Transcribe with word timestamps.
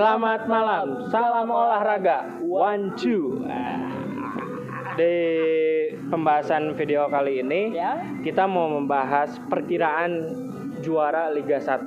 Selamat 0.00 0.48
malam, 0.48 1.12
salam 1.12 1.44
olahraga, 1.44 2.40
one 2.40 2.96
two. 2.96 3.44
Di 4.96 5.12
pembahasan 6.08 6.72
video 6.72 7.04
kali 7.12 7.44
ini, 7.44 7.76
Ya. 7.76 8.00
kita 8.24 8.48
mau 8.48 8.64
membahas 8.80 9.36
perkiraan 9.52 10.24
juara 10.80 11.28
Liga 11.28 11.60
1 11.60 11.84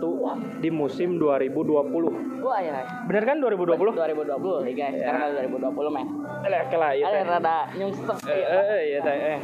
di 0.62 0.70
musim 0.70 1.18
2020. 1.18 2.14
Wah 2.46 2.62
ya. 2.62 2.86
Bener 3.10 3.26
kan 3.26 3.42
2020? 3.42 3.98
2020 3.98 4.62
nih 4.62 4.74
guys. 4.78 4.94
Sekarang 4.94 5.22
ada 5.34 5.34
2020 5.50 5.90
men. 5.90 6.08
Lah, 6.46 6.64
kelah 6.70 6.92
ya. 6.94 7.06
Ada 7.10 7.22
rada 7.26 7.58
nyungsep. 7.74 8.18
Eh, 8.30 8.46
eh, 8.46 8.66
eh, 8.78 8.82
ya 8.94 9.00
teh, 9.02 9.18
eh. 9.18 9.40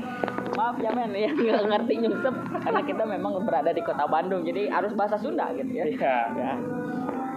Maaf 0.53 0.77
ya 0.77 0.93
men 0.93 1.09
yang 1.17 1.33
nggak 1.33 1.65
ngerti 1.73 1.93
nyungsep 2.05 2.35
karena 2.61 2.81
kita 2.85 3.01
memang 3.01 3.33
berada 3.49 3.73
di 3.73 3.81
kota 3.81 4.05
Bandung 4.05 4.45
jadi 4.45 4.69
harus 4.69 4.93
bahasa 4.93 5.17
Sunda 5.17 5.49
gitu 5.57 5.73
ya. 5.73 5.89
Iya. 5.89 6.17
Ya. 6.37 6.53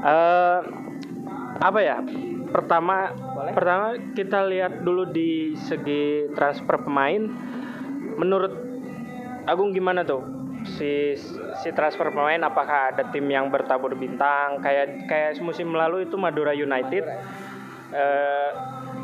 Eh, 0.02 0.60
apa 1.60 1.80
ya? 1.82 1.98
Pertama, 2.52 3.12
Boleh. 3.16 3.52
pertama 3.56 3.86
kita 4.12 4.44
lihat 4.44 4.84
dulu 4.84 5.08
di 5.08 5.56
segi 5.56 6.28
transfer 6.36 6.76
pemain. 6.84 7.24
Menurut 8.20 8.52
Agung 9.42 9.74
gimana 9.74 10.06
tuh? 10.06 10.22
Si 10.62 11.18
si 11.58 11.68
transfer 11.74 12.14
pemain 12.14 12.38
apakah 12.46 12.94
ada 12.94 13.10
tim 13.10 13.26
yang 13.26 13.50
bertabur 13.50 13.98
bintang 13.98 14.62
kayak 14.62 15.10
kayak 15.10 15.34
musim 15.42 15.74
lalu 15.74 16.06
itu 16.06 16.14
Madura 16.14 16.54
United. 16.54 17.02
Eh, 17.90 18.50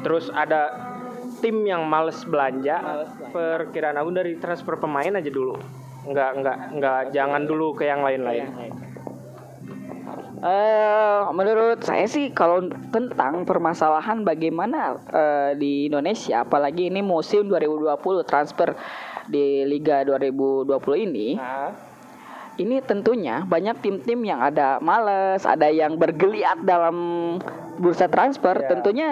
terus 0.06 0.30
ada 0.30 0.94
tim 1.42 1.66
yang 1.66 1.82
males 1.88 2.22
belanja. 2.22 3.08
Perkiraan 3.34 3.98
Agung 3.98 4.14
dari 4.14 4.38
transfer 4.38 4.78
pemain 4.78 5.18
aja 5.18 5.30
dulu. 5.32 5.58
Enggak 6.06 6.38
enggak 6.38 6.58
enggak 6.78 7.00
jangan 7.10 7.42
dulu 7.48 7.74
ke 7.74 7.90
yang 7.90 8.06
lain-lain. 8.06 8.46
Eh, 10.38 11.20
menurut 11.34 11.82
saya 11.82 12.06
sih 12.06 12.30
kalau 12.30 12.62
tentang 12.94 13.42
permasalahan 13.42 14.22
bagaimana 14.22 14.94
eh, 15.10 15.50
di 15.58 15.90
Indonesia 15.90 16.46
apalagi 16.46 16.86
ini 16.86 17.02
musim 17.02 17.50
2020 17.50 18.22
transfer 18.22 18.78
di 19.26 19.66
Liga 19.66 20.06
2020 20.06 21.06
ini 21.10 21.28
Nah, 21.34 21.70
ini 22.58 22.82
tentunya 22.82 23.46
banyak 23.46 23.78
tim-tim 23.78 24.18
yang 24.26 24.42
ada 24.42 24.82
males, 24.82 25.46
ada 25.46 25.70
yang 25.70 25.94
bergeliat 25.94 26.66
dalam 26.66 26.96
bursa 27.78 28.10
transfer. 28.10 28.58
Ya. 28.58 28.74
Tentunya 28.74 29.10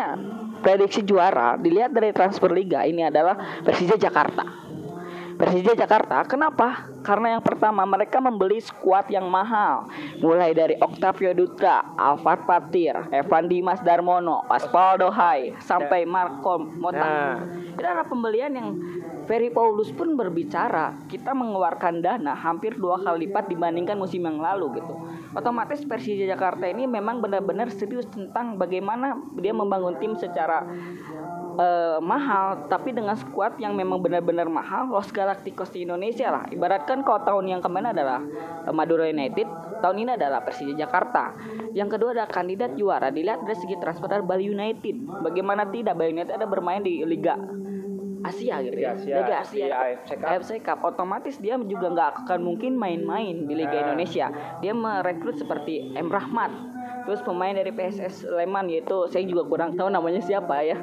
prediksi 0.67 1.07
juara 1.07 1.55
dilihat 1.55 1.95
dari 1.95 2.11
transfer 2.11 2.51
liga 2.51 2.83
ini 2.83 3.07
adalah 3.07 3.39
Persija 3.63 3.95
Jakarta. 3.95 4.66
Persija 5.37 5.77
Jakarta, 5.77 6.25
kenapa? 6.25 6.89
Karena 7.05 7.37
yang 7.37 7.45
pertama 7.45 7.85
mereka 7.85 8.17
membeli 8.25 8.57
skuad 8.57 9.05
yang 9.13 9.29
mahal, 9.29 9.85
mulai 10.19 10.57
dari 10.57 10.81
Octavio 10.81 11.37
Dutra, 11.37 11.85
Alfat 11.95 12.49
Patir, 12.49 12.97
Evan 13.13 13.45
Dimas 13.45 13.85
Darmono, 13.85 14.49
Aspaldo 14.49 15.13
Hai, 15.13 15.53
sampai 15.61 16.09
Marco 16.09 16.57
Mota. 16.57 17.05
Nah. 17.05 17.37
Itu 17.77 17.85
adalah 17.85 18.09
pembelian 18.09 18.53
yang 18.57 18.69
Ferry 19.29 19.53
Paulus 19.53 19.91
pun 19.93 20.15
berbicara 20.15 20.95
kita 21.11 21.35
mengeluarkan 21.35 21.99
dana 21.99 22.33
hampir 22.33 22.79
dua 22.79 22.97
kali 23.03 23.27
lipat 23.27 23.51
dibandingkan 23.51 23.99
musim 23.99 24.25
yang 24.25 24.39
lalu 24.39 24.81
gitu. 24.81 24.95
Otomatis 25.37 25.85
Persija 25.85 26.25
Jakarta 26.25 26.65
ini 26.65 26.89
memang 26.89 27.21
benar-benar 27.21 27.69
serius 27.69 28.09
tentang 28.09 28.57
bagaimana 28.57 29.19
dia 29.37 29.53
membangun 29.53 29.99
tim 30.01 30.15
secara 30.17 30.65
eh, 31.57 31.99
mahal 32.01 32.69
tapi 32.69 32.93
dengan 32.93 33.17
skuad 33.17 33.57
yang 33.57 33.73
memang 33.75 33.99
benar-benar 34.01 34.47
mahal 34.47 34.93
Los 34.93 35.09
Galacticos 35.11 35.73
di 35.73 35.89
Indonesia 35.89 36.29
lah. 36.31 36.45
Ibaratkan 36.53 37.03
kalau 37.03 37.21
tahun 37.25 37.57
yang 37.57 37.61
kemarin 37.65 37.97
adalah 37.97 38.21
eh, 38.69 38.73
Madura 38.73 39.09
United, 39.09 39.49
tahun 39.81 39.97
ini 40.07 40.11
adalah 40.17 40.45
Persija 40.45 40.77
Jakarta. 40.77 41.33
Yang 41.73 41.99
kedua 41.99 42.15
adalah 42.17 42.31
kandidat 42.31 42.77
juara 42.77 43.09
dilihat 43.11 43.45
dari 43.45 43.59
segi 43.59 43.77
transfer 43.81 44.09
dari 44.09 44.25
Bali 44.25 44.47
United. 44.49 45.25
Bagaimana 45.25 45.69
tidak 45.69 45.97
Bali 45.97 46.13
United 46.15 46.37
ada 46.37 46.47
bermain 46.49 46.81
di 46.85 47.03
Liga 47.03 47.37
Asia 48.27 48.59
gitu 48.65 48.75
Liga 48.75 48.91
ya. 48.91 48.93
Asia, 48.99 49.15
Liga 49.23 49.37
Asia. 49.39 49.65
AFC 49.71 50.11
Cup. 50.19 50.27
AFC 50.27 50.53
Cup 50.63 50.79
otomatis 50.83 51.35
dia 51.39 51.55
juga 51.63 51.87
nggak 51.95 52.27
akan 52.27 52.39
mungkin 52.43 52.75
main-main 52.75 53.47
di 53.47 53.55
Liga 53.55 53.77
Nah. 53.77 53.83
Indonesia. 53.93 54.27
Dia 54.59 54.73
merekrut 54.75 55.39
seperti 55.39 55.95
M 55.95 56.11
Rahmat. 56.11 56.51
Terus 57.07 57.23
pemain 57.23 57.55
dari 57.55 57.71
PSS 57.71 58.27
Sleman 58.27 58.67
yaitu 58.67 59.07
saya 59.07 59.23
juga 59.23 59.47
kurang 59.47 59.79
tahu 59.79 59.87
namanya 59.93 60.19
siapa 60.19 60.59
ya. 60.67 60.75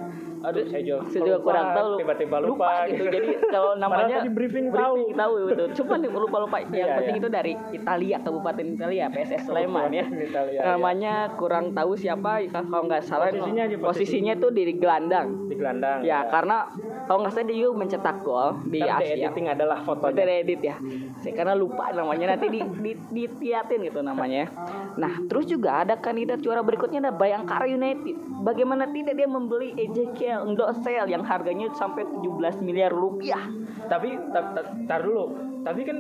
Aduh, 0.44 0.64
saya 0.68 0.84
juga, 0.84 1.02
Saya 1.08 1.22
juga 1.24 1.40
kurang 1.40 1.68
tahu 1.72 1.90
Tiba-tiba 1.96 2.38
lupa, 2.38 2.70
gitu. 2.86 3.04
Jadi 3.08 3.28
kalau 3.48 3.72
namanya 3.76 4.16
tadi 4.20 4.30
briefing 4.30 4.68
tahu. 4.70 4.96
tahu 5.14 5.34
itu. 5.48 5.64
Cuma 5.80 5.94
nih 5.96 6.10
lupa-lupa. 6.10 6.58
Yang 6.64 6.72
Iya, 6.74 6.96
penting 6.98 7.16
iya. 7.16 7.22
itu 7.22 7.30
dari 7.32 7.54
Italia, 7.72 8.18
Kabupaten 8.20 8.66
Italia, 8.70 9.06
PSS 9.08 9.44
Sleman 9.46 9.90
ya. 9.90 10.06
Italia, 10.06 10.52
iya. 10.52 10.62
namanya 10.70 11.14
kurang 11.34 11.72
tahu 11.72 11.96
siapa 11.96 12.44
kalau 12.46 12.84
nggak 12.84 13.02
salah 13.02 13.32
Posisinya 13.32 13.64
aja, 13.64 13.78
posisinya. 13.78 14.34
tuh 14.36 14.52
di 14.52 14.64
gelandang. 14.74 15.28
di 15.48 15.56
gelandang. 15.56 16.00
Ya, 16.04 16.28
karena 16.28 16.68
kalau 17.06 17.24
nggak 17.24 17.32
salah 17.32 17.46
dia 17.46 17.58
juga 17.58 17.72
mencetak 17.78 18.18
gol 18.20 18.60
di 18.66 18.80
Ntar 18.80 19.00
di 19.00 19.06
Asia. 19.06 19.16
editing 19.24 19.46
adalah 19.48 19.78
Itu 19.78 19.88
fotonya. 19.88 20.24
edit 20.36 20.60
ya. 20.60 20.76
Saya 21.16 21.34
karena 21.34 21.54
lupa 21.54 21.88
namanya 21.90 22.36
nanti 22.36 22.48
di 22.50 22.60
di 22.60 22.92
ditiatin 23.14 23.80
gitu 23.82 24.02
namanya. 24.02 24.50
Nah, 24.94 25.24
terus 25.24 25.46
juga 25.46 25.84
ada 25.84 25.96
kandidat 25.96 26.40
juara 26.40 26.60
berikutnya 26.60 27.00
ada 27.00 27.14
Bayangkara 27.14 27.64
United. 27.64 28.16
Bagaimana 28.42 28.90
tidak 28.90 29.14
dia 29.14 29.26
membeli 29.26 29.72
Ezekiel 29.74 30.33
Ndosel 30.42 31.06
yang 31.06 31.22
harganya 31.22 31.70
sampai 31.78 32.02
17 32.10 32.66
miliar 32.66 32.90
rupiah. 32.90 33.46
Tapi 33.86 34.18
tar, 34.34 34.58
tar- 34.58 34.74
tar 34.90 35.02
dulu. 35.06 35.38
Tapi 35.62 35.82
kan 35.86 35.98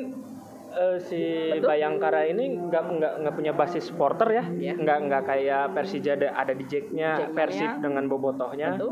eh, 0.73 0.97
si 0.97 1.21
Betul. 1.53 1.69
Bayangkara 1.69 2.25
ini 2.25 2.57
nggak 2.57 2.83
nggak 2.97 3.13
nggak 3.21 3.33
punya 3.37 3.53
basis 3.53 3.93
supporter 3.93 4.27
ya. 4.33 4.43
Iya. 4.49 4.73
Nggak 4.81 4.97
nggak 5.05 5.23
kayak 5.29 5.63
Persija 5.77 6.17
ada, 6.17 6.29
ada 6.33 6.53
di 6.57 6.65
Jacknya, 6.65 7.09
Jackmania. 7.21 7.37
Persib 7.37 7.71
dengan 7.85 8.03
bobotohnya. 8.09 8.69
Betul? 8.73 8.91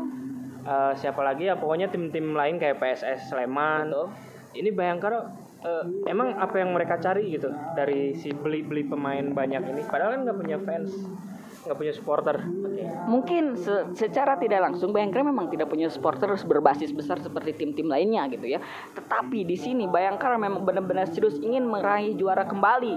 Eh, 0.62 0.92
siapa 0.94 1.26
lagi 1.26 1.50
ya 1.50 1.58
pokoknya 1.58 1.90
tim-tim 1.90 2.38
lain 2.38 2.62
kayak 2.62 2.78
PSS 2.78 3.34
Sleman. 3.34 3.90
Betul. 3.90 4.06
Ini 4.52 4.70
Bayangkara 4.70 5.18
eh, 5.66 5.84
emang 6.06 6.38
apa 6.38 6.62
yang 6.62 6.70
mereka 6.74 6.98
cari 7.02 7.34
gitu 7.34 7.50
dari 7.74 8.14
si 8.18 8.30
beli-beli 8.30 8.86
pemain 8.86 9.22
banyak 9.32 9.62
ini 9.72 9.82
padahal 9.86 10.18
kan 10.18 10.20
nggak 10.26 10.38
punya 10.38 10.58
fans 10.62 10.90
nggak 11.62 11.76
punya 11.78 11.94
supporter 11.94 12.36
Mungkin 13.02 13.58
se- 13.58 13.90
secara 13.98 14.38
tidak 14.38 14.62
langsung 14.62 14.94
Bayangkara 14.94 15.26
memang 15.26 15.50
tidak 15.50 15.66
punya 15.66 15.90
supporter 15.90 16.30
berbasis 16.46 16.94
besar 16.94 17.18
seperti 17.18 17.50
tim-tim 17.58 17.90
lainnya 17.90 18.30
gitu 18.30 18.46
ya. 18.46 18.62
Tetapi 18.94 19.42
di 19.42 19.58
sini 19.58 19.90
Bayangkara 19.90 20.38
memang 20.38 20.62
benar-benar 20.62 21.10
serius 21.10 21.38
ingin 21.42 21.66
meraih 21.66 22.14
juara 22.14 22.46
kembali. 22.46 22.94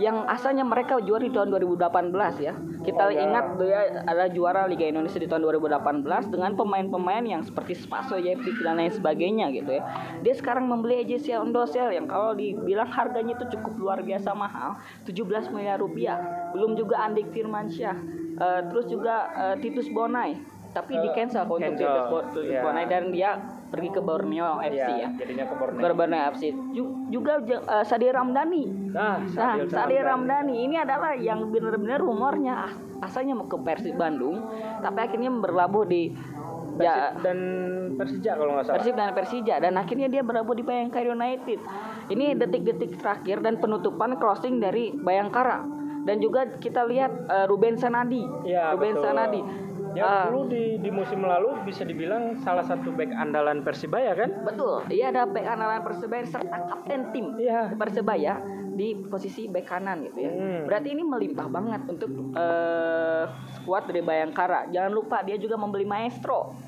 Yang 0.00 0.16
asalnya 0.26 0.64
mereka 0.64 0.98
juara 1.04 1.22
di 1.22 1.32
tahun 1.32 1.52
2018 1.54 2.40
ya. 2.40 2.56
Kita 2.84 3.02
Oh, 3.04 3.12
ya. 3.12 3.20
ingat 3.24 3.46
dia 3.60 3.80
adalah 4.04 4.28
juara 4.32 4.60
Liga 4.64 4.84
Indonesia 4.88 5.20
di 5.20 5.28
tahun 5.28 5.44
2018 5.44 6.28
dengan 6.32 6.52
pemain-pemain 6.56 7.24
yang 7.24 7.40
seperti 7.44 7.76
Spaso, 7.76 8.16
Jepik 8.16 8.60
dan 8.64 8.80
lain 8.80 8.92
sebagainya 8.92 9.52
gitu 9.52 9.76
ya. 9.76 9.82
Dia 10.20 10.34
sekarang 10.36 10.68
membeli 10.68 11.04
Ezekiel 11.04 11.44
Ondosel 11.44 11.92
yang 11.92 12.08
kalau 12.08 12.32
dibilang 12.36 12.88
harganya 12.88 13.36
itu 13.36 13.56
cukup 13.56 13.76
luar 13.76 13.98
biasa 14.04 14.32
mahal, 14.36 14.76
17 15.08 15.48
miliar 15.52 15.80
rupiah. 15.80 16.43
Belum 16.54 16.72
juga 16.72 17.02
Andik 17.02 17.28
Firmansyah 17.28 18.22
Eh, 18.34 18.60
terus 18.66 18.90
juga 18.90 19.30
eh, 19.30 19.56
Titus 19.62 19.86
Bonai 19.90 20.34
tapi 20.74 20.98
di 20.98 21.06
cancel 21.14 21.46
untuk 21.46 21.78
Titus, 21.78 22.04
Bo- 22.10 22.26
iya. 22.42 22.66
Bonai 22.66 22.90
dan 22.90 23.14
dia 23.14 23.38
pergi 23.70 23.94
ke 23.94 24.02
Borneo 24.02 24.58
FC 24.58 24.90
ya. 24.90 25.08
jadinya 25.14 25.46
ke 25.46 25.54
Borneo 25.54 25.78
Ke 25.78 25.94
Borneo 25.94 26.22
FC. 26.34 26.42
Ju- 26.74 26.94
juga 27.14 27.38
eh, 27.46 27.84
Sade 27.86 28.10
Ramdhani. 28.10 28.90
nah 28.90 29.22
Nah, 29.22 29.54
Sade 29.70 30.02
Ramdhani. 30.02 30.66
Ini 30.66 30.82
adalah 30.82 31.14
yang 31.14 31.46
benar-benar 31.46 32.02
rumornya 32.02 32.54
ah, 32.66 32.72
asalnya 32.98 33.38
mau 33.38 33.46
ke 33.46 33.54
Persib 33.54 33.94
Bandung, 33.94 34.42
tapi 34.82 34.98
akhirnya 34.98 35.30
berlabuh 35.30 35.86
di 35.86 36.10
ya 36.74 37.14
Persib 37.14 37.22
dan 37.22 37.38
Persija 37.94 38.30
kalau 38.34 38.50
nggak 38.50 38.64
salah 38.66 38.74
Persib 38.74 38.94
dan 38.98 39.10
Persija 39.14 39.54
dan 39.62 39.72
akhirnya 39.78 40.10
dia 40.10 40.26
berlabuh 40.26 40.58
di 40.58 40.66
Bayangkara 40.66 41.06
United. 41.06 41.62
Ini 42.10 42.34
detik-detik 42.34 42.98
terakhir 42.98 43.40
dan 43.40 43.62
penutupan 43.62 44.18
closing 44.18 44.58
dari 44.58 44.90
Bayangkara. 44.90 45.83
Dan 46.04 46.20
juga 46.20 46.46
kita 46.56 46.84
lihat 46.84 47.12
eh, 47.26 47.46
Ruben 47.48 47.74
Sanadi. 47.74 48.22
Iya, 48.44 48.76
Ruben 48.76 48.94
betul. 48.94 49.04
Sanadi. 49.04 49.42
Ya 49.94 50.02
Ah, 50.02 50.22
dulu 50.26 50.50
di 50.50 50.82
di 50.82 50.90
musim 50.90 51.22
lalu 51.22 51.54
bisa 51.62 51.86
dibilang 51.86 52.34
salah 52.42 52.66
satu 52.66 52.90
back 52.90 53.14
andalan 53.14 53.62
Persibaya 53.62 54.10
kan? 54.12 54.42
betul. 54.42 54.82
Ia 54.90 55.14
ada 55.14 55.22
back 55.22 55.46
andalan 55.46 55.86
Persebaya 55.86 56.26
serta 56.26 56.66
kapten 56.66 57.14
tim 57.14 57.38
Iya. 57.38 57.70
Persebaya 57.78 58.42
di 58.74 59.06
posisi 59.06 59.46
back 59.46 59.70
kanan 59.70 60.02
gitu 60.02 60.18
ya. 60.18 60.34
Hmm. 60.34 60.66
Berarti 60.66 60.90
ini 60.90 61.06
melimpah 61.06 61.46
banget 61.46 61.86
untuk 61.86 62.10
eh, 62.34 63.24
skuad 63.54 63.86
dari 63.86 64.02
Bayangkara. 64.02 64.66
Jangan 64.74 64.90
lupa 64.90 65.22
dia 65.22 65.38
juga 65.38 65.54
membeli 65.54 65.86
maestro 65.86 66.58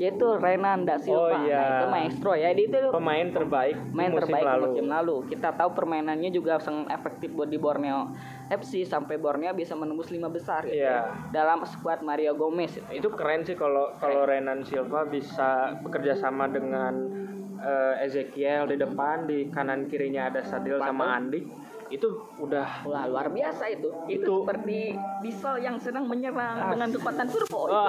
yaitu 0.00 0.24
Renan 0.34 0.82
da 0.82 0.96
Oh, 0.96 0.98
Silva. 0.98 1.44
iya. 1.44 1.60
Nah, 1.60 1.68
itu 1.68 1.86
maestro 1.86 2.32
ya. 2.32 2.48
Dia 2.50 2.64
itu 2.64 2.78
Pemain 2.88 3.28
terbaik 3.28 3.76
di 3.76 3.92
main 3.92 4.10
musim 4.10 4.24
terbaik 4.24 4.44
lalu. 4.48 4.64
musim 4.64 4.86
lalu. 4.88 5.16
Kita 5.28 5.48
tahu 5.52 5.70
permainannya 5.70 6.30
juga 6.30 6.56
sangat 6.56 6.88
efektif 6.90 7.28
buat 7.30 7.46
di 7.46 7.60
Borneo 7.60 8.16
FC 8.48 8.82
sampai 8.82 9.14
Borneo 9.14 9.52
bisa 9.52 9.76
menembus 9.76 10.08
lima 10.08 10.26
besar 10.26 10.64
gitu 10.64 10.80
Iya. 10.80 11.04
ya. 11.04 11.28
Dalam 11.30 11.60
skuad 11.62 12.00
Mario 12.00 12.32
Gomez 12.32 12.72
itu. 12.74 12.88
Itu 12.90 13.08
keren 13.12 13.44
sih 13.44 13.54
kalau 13.54 13.92
kalau 13.94 14.24
Renan 14.24 14.64
Silva 14.64 15.04
bisa 15.04 15.76
bekerja 15.78 16.16
sama 16.16 16.48
dengan 16.48 16.96
eh, 17.60 18.00
Ezekiel 18.00 18.64
di 18.66 18.80
depan, 18.80 19.28
di 19.28 19.44
kanan 19.46 19.84
kirinya 19.84 20.26
ada 20.26 20.40
Sadil 20.40 20.80
sama 20.80 21.12
Andi. 21.12 21.44
Itu 21.90 22.06
udah 22.38 22.86
Wah, 22.86 23.04
luar 23.04 23.26
biasa 23.28 23.66
itu. 23.68 23.90
Itu, 24.06 24.22
Itu- 24.22 24.38
seperti 24.40 24.94
diesel 25.20 25.58
yang 25.58 25.76
sedang 25.76 26.06
menyerang 26.06 26.56
Ah. 26.56 26.70
dengan 26.70 26.88
kekuatan 26.88 27.26
turbo 27.26 27.66
itu. 27.66 27.84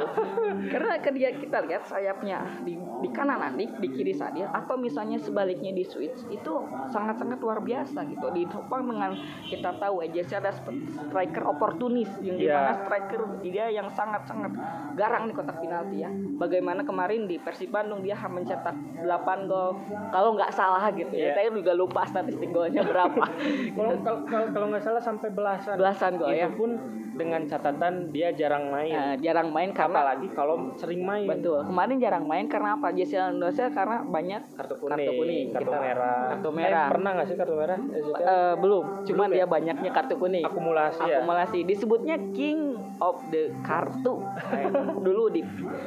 Karena 0.67 0.97
ketika 0.97 1.29
kita 1.37 1.57
lihat 1.63 1.83
sayapnya 1.85 2.37
di, 2.61 2.73
di 2.75 3.09
kanan 3.09 3.39
nanti, 3.39 3.69
di 3.69 3.87
kiri 3.87 4.11
saja, 4.11 4.49
atau 4.51 4.75
misalnya 4.75 5.15
sebaliknya 5.15 5.71
di 5.71 5.81
switch 5.81 6.25
itu 6.27 6.53
sangat-sangat 6.87 7.37
luar 7.37 7.61
biasa 7.61 8.03
gitu. 8.05 8.27
Ditopang 8.31 8.83
dengan 8.83 9.13
kita 9.45 9.77
tahu 9.77 10.01
aja 10.01 10.21
ada 10.33 10.49
sp- 10.49 10.73
striker 10.91 11.45
oportunis 11.45 12.09
yang 12.19 12.35
Iya. 12.35 12.41
di 12.41 12.47
mana 12.49 12.73
striker 12.79 13.21
dia 13.39 13.65
yang 13.69 13.87
sangat-sangat 13.87 14.51
garang 14.93 15.27
di 15.27 15.33
kotak 15.33 15.61
penalti 15.61 16.01
ya. 16.01 16.09
Bagaimana 16.35 16.81
kemarin 16.81 17.25
di 17.25 17.37
Persib 17.37 17.69
Bandung 17.69 18.01
dia 18.01 18.17
mencetak 18.17 18.73
8 18.97 19.45
gol 19.45 19.77
kalau 20.09 20.33
nggak 20.33 20.49
salah 20.49 20.89
gitu 20.89 21.11
Iya. 21.11 21.31
ya. 21.31 21.33
Saya 21.35 21.49
juga 21.51 21.71
lupa 21.71 22.01
statistik 22.03 22.49
golnya 22.49 22.81
berapa. 22.81 23.23
kalau 23.99 24.19
kalau- 24.47 24.69
nggak 24.69 24.81
salah 24.81 24.99
sampai 24.99 25.29
belasan. 25.29 25.75
Belasan 25.75 26.11
itu 26.15 26.25
ya. 26.29 26.47
pun 26.49 26.71
dengan 27.11 27.43
catatan 27.43 28.09
dia 28.09 28.31
jarang 28.31 28.71
main. 28.71 28.89
Nah, 28.89 29.13
jarang 29.15 29.51
main 29.51 29.69
karena 29.69 29.99
apalagi 29.99 30.27
kalau 30.31 30.55
sering 30.73 31.03
main. 31.03 31.27
Betul. 31.27 31.61
Kemarin 31.63 31.97
jarang 31.97 32.23
main 32.23 32.45
karena 32.47 32.69
apa? 32.73 32.87
Jesse 32.91 33.15
Indonesia 33.15 33.67
karena 33.67 33.97
banyak 34.01 34.41
kartu 34.53 34.75
kuning 34.75 34.95
Kartu 34.95 35.11
kuning, 35.13 35.45
kartu 35.51 35.69
kita- 35.69 35.83
merah. 35.83 36.23
Kartu 36.31 36.47
Eh, 36.47 36.55
merah. 36.55 36.87
pernah 36.87 37.09
nggak 37.13 37.27
sih 37.27 37.35
kartu 37.35 37.55
merah? 37.55 37.77
Eh, 37.91 38.53
belum. 38.57 38.85
Cuman 39.03 39.27
Belum 39.27 39.35
ya? 39.35 39.37
dia 39.37 39.45
banyaknya 39.45 39.91
kartu 39.91 40.15
kuning. 40.15 40.43
Akumulasi 40.43 41.01
ya? 41.03 41.15
Akumulasi. 41.19 41.59
Disebutnya 41.63 42.15
king 42.31 42.59
of 42.97 43.19
the 43.27 43.51
kartu. 43.61 44.23
Dulu 45.05 45.23
di 45.29 45.41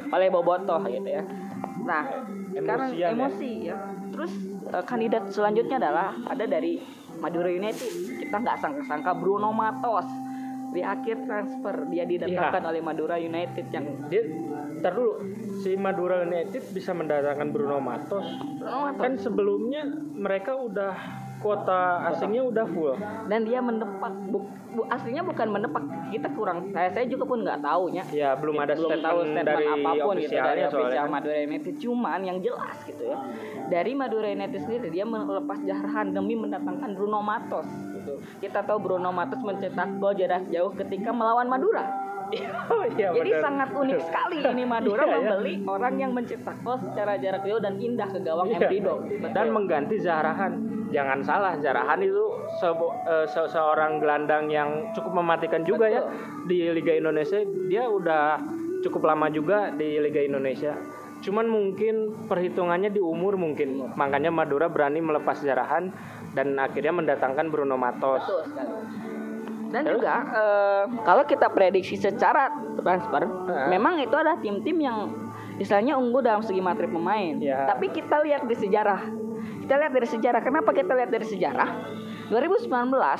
oleh 0.07 0.27
Bobotoh 0.29 0.79
gitu 0.85 1.09
ya. 1.09 1.23
Nah 1.81 2.03
sekarang 2.47 2.89
Emosian 2.89 3.01
ya? 3.01 3.09
emosi 3.11 3.51
ya. 3.63 3.75
Terus 4.07 4.31
eh, 4.67 4.83
kandidat 4.83 5.23
selanjutnya 5.27 5.77
adalah 5.77 6.15
ada 6.23 6.45
dari 6.45 6.79
Madura 7.17 7.47
United 7.47 7.89
kita 8.19 8.35
nggak 8.35 8.57
sangka-sangka 8.57 9.11
Bruno 9.13 9.49
Matos. 9.49 10.07
Di 10.69 10.83
akhir 10.83 11.23
transfer 11.23 11.87
dia 11.87 12.03
didatangkan 12.03 12.61
Iya. 12.61 12.69
oleh 12.69 12.81
Madura 12.83 13.15
United 13.15 13.65
yang 13.71 13.85
dia 14.05 14.27
ntar 14.75 14.91
dulu 14.91 15.23
si 15.63 15.71
Madura 15.75 16.19
United 16.21 16.67
bisa 16.69 16.91
mendatangkan 16.91 17.47
Bruno 17.49 17.79
Matos. 17.79 18.27
Bruno 18.59 18.77
Matos. 18.83 18.99
Kan 18.99 19.13
sebelumnya 19.15 19.87
mereka 20.11 20.59
udah 20.59 20.93
kuota 21.45 21.81
asingnya 22.07 22.41
udah 22.43 22.65
full 22.65 22.97
dan 23.23 23.45
dia 23.45 23.61
mendepak 23.61 24.09
bu, 24.25 24.41
bu- 24.71 24.87
aslinya 24.87 25.21
bukan 25.21 25.47
mendepak 25.47 25.83
kita 26.09 26.25
kurang 26.31 26.65
saya 26.67 26.89
saya 26.89 27.05
juga 27.05 27.21
pun 27.23 27.39
nggak 27.39 27.61
tahunya 27.61 28.01
ya 28.09 28.33
belum 28.33 28.57
ada 28.57 28.73
belum 28.73 28.89
statement, 28.89 29.05
tahu 29.05 29.19
statement 29.21 29.45
dari 29.45 29.65
apa 29.67 29.91
pun 29.99 30.15
gitu 30.17 30.33
dari 30.33 30.61
official 30.63 31.05
kan. 31.05 31.13
Madura 31.13 31.37
United 31.39 31.73
cuman 31.77 32.19
yang 32.19 32.37
jelas 32.39 32.77
gitu 32.81 33.03
ya 33.05 33.17
dari 33.67 33.91
Madura 33.93 34.27
United 34.27 34.59
sendiri 34.59 34.87
dia 34.89 35.05
melepas 35.05 35.59
jarahan 35.61 36.09
demi 36.09 36.33
mendatangkan 36.33 36.89
Bruno 36.91 37.21
Matos 37.21 37.69
gitu 37.93 38.13
kita 38.39 38.59
tahu 38.59 38.77
Bruno 38.79 39.09
Matos 39.11 39.37
mencetak 39.39 39.89
gol 39.95 40.13
jarak 40.13 40.49
jauh 40.49 40.73
ketika 40.75 41.09
melawan 41.11 41.45
Madura 41.45 41.85
iya, 42.97 43.13
jadi 43.13 43.31
benar. 43.31 43.43
sangat 43.43 43.69
unik 43.71 43.99
sekali 44.01 44.41
ini 44.43 44.65
Madura 44.65 45.05
Iya, 45.05 45.07
iya. 45.07 45.17
membeli 45.21 45.53
orang 45.63 45.93
yang 45.95 46.09
mencetak 46.09 46.57
gol 46.59 46.73
secara 46.75 47.15
jarak 47.15 47.45
jauh 47.45 47.61
dan 47.61 47.77
indah 47.77 48.09
ke 48.09 48.17
gawang 48.19 48.49
Iya. 48.49 48.65
Emrido 48.65 48.95
dan 49.29 49.53
mengganti 49.53 50.01
Zarahan 50.01 50.57
jangan 50.95 51.19
salah 51.19 51.53
Zarahan 51.59 51.99
itu 51.99 52.23
sebo- 52.57 52.95
eh, 53.03 53.27
se- 53.27 53.51
seorang 53.51 53.99
gelandang 53.99 54.47
yang 54.47 54.95
cukup 54.95 55.19
mematikan 55.19 55.67
juga 55.67 55.91
ya 55.91 56.07
di 56.47 56.71
Liga 56.71 56.95
Indonesia 56.95 57.43
dia 57.67 57.83
udah 57.85 58.39
cukup 58.79 59.03
lama 59.03 59.27
juga 59.27 59.75
di 59.75 59.99
Liga 59.99 60.23
Indonesia 60.23 60.71
cuman 61.19 61.51
mungkin 61.51 62.27
perhitungannya 62.31 62.93
di 62.93 63.01
umur 63.03 63.35
mungkin 63.35 63.91
makanya 63.99 64.31
Madura 64.31 64.71
berani 64.71 65.03
melepas 65.03 65.43
Zarahan 65.43 65.91
dan 66.31 66.55
akhirnya 66.55 66.95
mendatangkan 66.95 67.51
Bruno 67.51 67.75
Matos 67.75 68.23
Betul 68.23 68.41
sekali. 68.47 68.73
Dan 69.65 69.81
juga 69.91 70.15
eh, 70.23 70.83
kalau 71.03 71.27
kita 71.27 71.51
prediksi 71.51 71.99
secara 71.99 72.47
transfer, 72.79 73.27
Heeh. 73.27 73.67
memang 73.67 73.99
itu 73.99 74.13
ada 74.15 74.39
tim-tim 74.39 74.77
yang 74.79 75.11
misalnya 75.59 75.99
unggul 75.99 76.23
dalam 76.23 76.39
segi 76.39 76.63
materi 76.63 76.87
pemain. 76.87 77.35
Ya. 77.43 77.67
Tapi 77.67 77.91
kita 77.91 78.23
lihat 78.23 78.47
di 78.47 78.55
sejarah. 78.55 79.24
Kita 79.65 79.81
lihat 79.81 79.97
dari 79.97 80.05
sejarah. 80.05 80.41
Kenapa 80.45 80.69
kita 80.77 80.93
lihat 80.93 81.09
dari 81.09 81.25
sejarah? 81.25 81.69
2019 82.29 82.69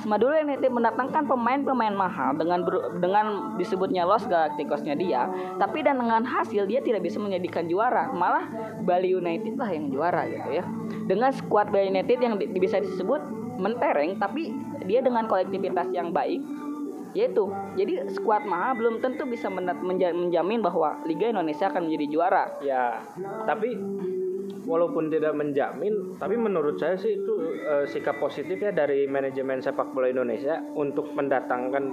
Madura 0.05 0.41
United 0.41 0.69
mendatangkan 0.69 1.25
pemain-pemain 1.29 1.93
mahal 1.93 2.37
dengan 2.37 2.61
dengan 3.01 3.57
disebutnya 3.57 4.05
Los 4.05 4.25
Galacticosnya 4.29 4.93
dia, 4.97 5.29
tapi 5.61 5.81
dan 5.81 6.01
dengan 6.01 6.21
hasil 6.25 6.65
dia 6.69 6.81
tidak 6.81 7.05
bisa 7.05 7.21
menjadikan 7.21 7.69
juara, 7.69 8.09
malah 8.13 8.45
Bali 8.81 9.13
United 9.13 9.57
lah 9.57 9.69
yang 9.73 9.93
juara 9.93 10.25
gitu 10.29 10.49
ya. 10.61 10.65
Dengan 11.05 11.29
skuad 11.33 11.69
Bali 11.69 11.93
United 11.93 12.17
yang 12.17 12.37
di- 12.37 12.49
bisa 12.57 12.81
disebut 12.81 13.21
mentereng, 13.61 14.17
tapi 14.17 14.53
dia 14.89 15.05
dengan 15.05 15.29
kolektivitas 15.29 15.93
yang 15.93 16.09
baik, 16.09 16.41
yaitu 17.13 17.45
jadi 17.77 18.09
skuad 18.09 18.45
mahal 18.49 18.73
belum 18.73 19.05
tentu 19.05 19.29
bisa 19.29 19.53
menjamin 19.53 20.65
bahwa 20.65 20.97
Liga 21.05 21.29
Indonesia 21.29 21.69
akan 21.69 21.89
menjadi 21.89 22.05
juara. 22.09 22.45
ya 22.61 23.01
tapi 23.45 23.77
walaupun 24.65 25.13
tidak 25.13 25.37
menjamin 25.37 26.17
tapi 26.17 26.35
menurut 26.35 26.75
saya 26.81 26.97
sih 26.97 27.21
itu 27.21 27.33
eh, 27.61 27.85
sikap 27.85 28.17
positif 28.17 28.57
ya 28.57 28.73
dari 28.73 29.05
manajemen 29.05 29.61
sepak 29.61 29.93
bola 29.93 30.09
Indonesia 30.09 30.59
untuk 30.73 31.13
mendatangkan 31.13 31.83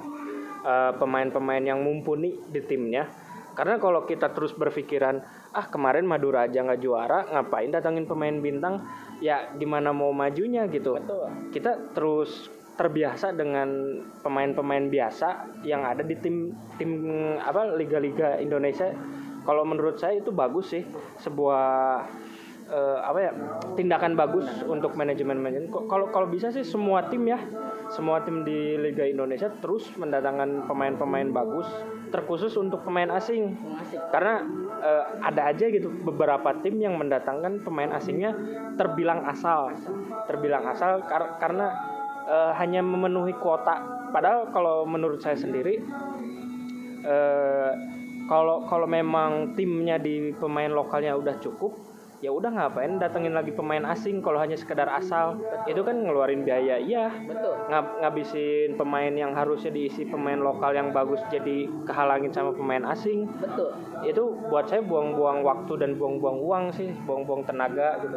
eh, 0.65 0.93
pemain-pemain 0.97 1.63
yang 1.63 1.85
mumpuni 1.85 2.41
di 2.49 2.61
timnya. 2.65 3.07
Karena 3.53 3.77
kalau 3.77 4.09
kita 4.09 4.33
terus 4.33 4.57
berpikiran 4.57 5.21
ah 5.53 5.69
kemarin 5.69 6.09
Madura 6.09 6.49
aja 6.49 6.65
nggak 6.65 6.81
juara 6.81 7.29
ngapain 7.37 7.69
datangin 7.69 8.09
pemain 8.09 8.33
bintang? 8.33 8.81
Ya 9.21 9.53
gimana 9.61 9.93
mau 9.93 10.09
majunya? 10.17 10.65
Gitu. 10.73 10.97
Kita 11.53 11.93
terus 11.93 12.49
terbiasa 12.73 13.37
dengan 13.37 14.01
pemain-pemain 14.25 14.89
biasa 14.89 15.61
yang 15.69 15.85
ada 15.85 16.01
di 16.01 16.17
tim 16.17 16.57
tim 16.81 16.91
apa 17.37 17.77
liga-liga 17.77 18.41
Indonesia. 18.41 18.89
Kalau 19.43 19.67
menurut 19.67 20.01
saya 20.01 20.23
itu 20.23 20.33
bagus 20.33 20.73
sih 20.73 20.87
sebuah 21.21 22.07
eh, 22.73 22.99
apa 23.05 23.19
ya 23.21 23.31
tindakan 23.77 24.17
bagus 24.17 24.49
untuk 24.65 24.97
manajemen 24.97 25.37
manajemen. 25.37 25.69
Kalau 25.69 26.09
kalau 26.09 26.27
bisa 26.33 26.49
sih 26.49 26.65
semua 26.65 27.07
tim 27.13 27.29
ya 27.29 27.39
semua 27.93 28.25
tim 28.25 28.41
di 28.41 28.81
Liga 28.81 29.05
Indonesia 29.05 29.53
terus 29.61 29.93
mendatangkan 30.01 30.65
pemain-pemain 30.65 31.29
bagus 31.29 31.69
terkhusus 32.09 32.57
untuk 32.57 32.81
pemain 32.89 33.13
asing. 33.13 33.53
Karena 34.09 34.41
eh, 34.81 35.05
ada 35.21 35.53
aja 35.53 35.69
gitu 35.69 35.93
beberapa 35.93 36.57
tim 36.65 36.81
yang 36.81 36.97
mendatangkan 36.97 37.61
pemain 37.61 37.93
asingnya 37.93 38.33
terbilang 38.81 39.29
asal 39.29 39.77
terbilang 40.25 40.65
asal 40.65 41.05
kar- 41.05 41.37
karena 41.37 41.69
eh, 42.25 42.53
hanya 42.57 42.81
memenuhi 42.81 43.37
kuota. 43.37 44.09
Padahal 44.13 44.49
kalau 44.53 44.89
menurut 44.89 45.21
saya 45.21 45.37
sendiri 45.37 45.77
eh, 47.05 47.73
kalau 48.31 48.65
kalau 48.65 48.89
memang 48.89 49.53
timnya 49.53 50.01
di 50.01 50.33
pemain 50.33 50.73
lokalnya 50.73 51.13
udah 51.13 51.37
cukup 51.37 51.92
ya 52.23 52.31
udah 52.31 52.49
ngapain 52.49 53.03
datengin 53.03 53.35
lagi 53.35 53.51
pemain 53.51 53.83
asing 53.85 54.23
kalau 54.23 54.39
hanya 54.39 54.55
sekedar 54.55 54.87
asal 54.87 55.35
itu 55.67 55.83
kan 55.83 55.99
ngeluarin 55.99 56.47
biaya 56.47 56.79
iya 56.79 57.11
Betul. 57.21 57.59
ngab- 57.67 57.99
ngabisin 57.99 58.79
pemain 58.79 59.11
yang 59.11 59.35
harusnya 59.35 59.69
diisi 59.69 60.07
pemain 60.07 60.39
lokal 60.39 60.71
yang 60.71 60.95
bagus 60.95 61.19
jadi 61.27 61.67
kehalangin 61.83 62.31
sama 62.31 62.55
pemain 62.55 62.87
asing 62.87 63.27
Betul. 63.35 63.75
itu 64.05 64.23
buat 64.47 64.65
saya 64.65 64.81
buang-buang 64.81 65.43
waktu 65.43 65.75
dan 65.77 65.99
buang-buang 65.99 66.39
uang 66.39 66.65
sih 66.71 66.95
buang-buang 67.03 67.43
tenaga 67.43 67.99
gitu 67.99 68.15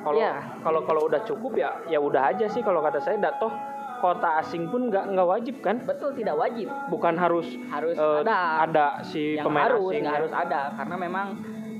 kalau 0.00 0.16
Iya. 0.16 0.32
kalau 0.64 0.80
kalau 0.82 1.00
udah 1.04 1.20
cukup 1.20 1.52
ya 1.54 1.76
ya 1.86 2.00
udah 2.00 2.32
aja 2.32 2.48
sih 2.48 2.64
kalau 2.64 2.80
kata 2.80 2.98
saya 2.98 3.20
dah 3.20 3.36
toh 3.36 3.52
kota 3.96 4.40
asing 4.40 4.64
pun 4.66 4.88
nggak 4.88 5.12
nggak 5.12 5.28
wajib 5.28 5.60
kan 5.60 5.76
Betul 5.82 6.12
tidak 6.14 6.36
wajib. 6.36 6.72
bukan 6.88 7.12
harus 7.14 7.52
Harus 7.66 7.96
eh, 7.96 8.20
ada. 8.22 8.64
ada 8.64 8.86
si 9.02 9.36
yang 9.36 9.44
pemain 9.44 9.68
harus 9.68 9.84
asing 9.86 10.04
ya. 10.04 10.12
harus 10.14 10.32
ada 10.32 10.60
karena 10.72 10.96
memang 10.96 11.26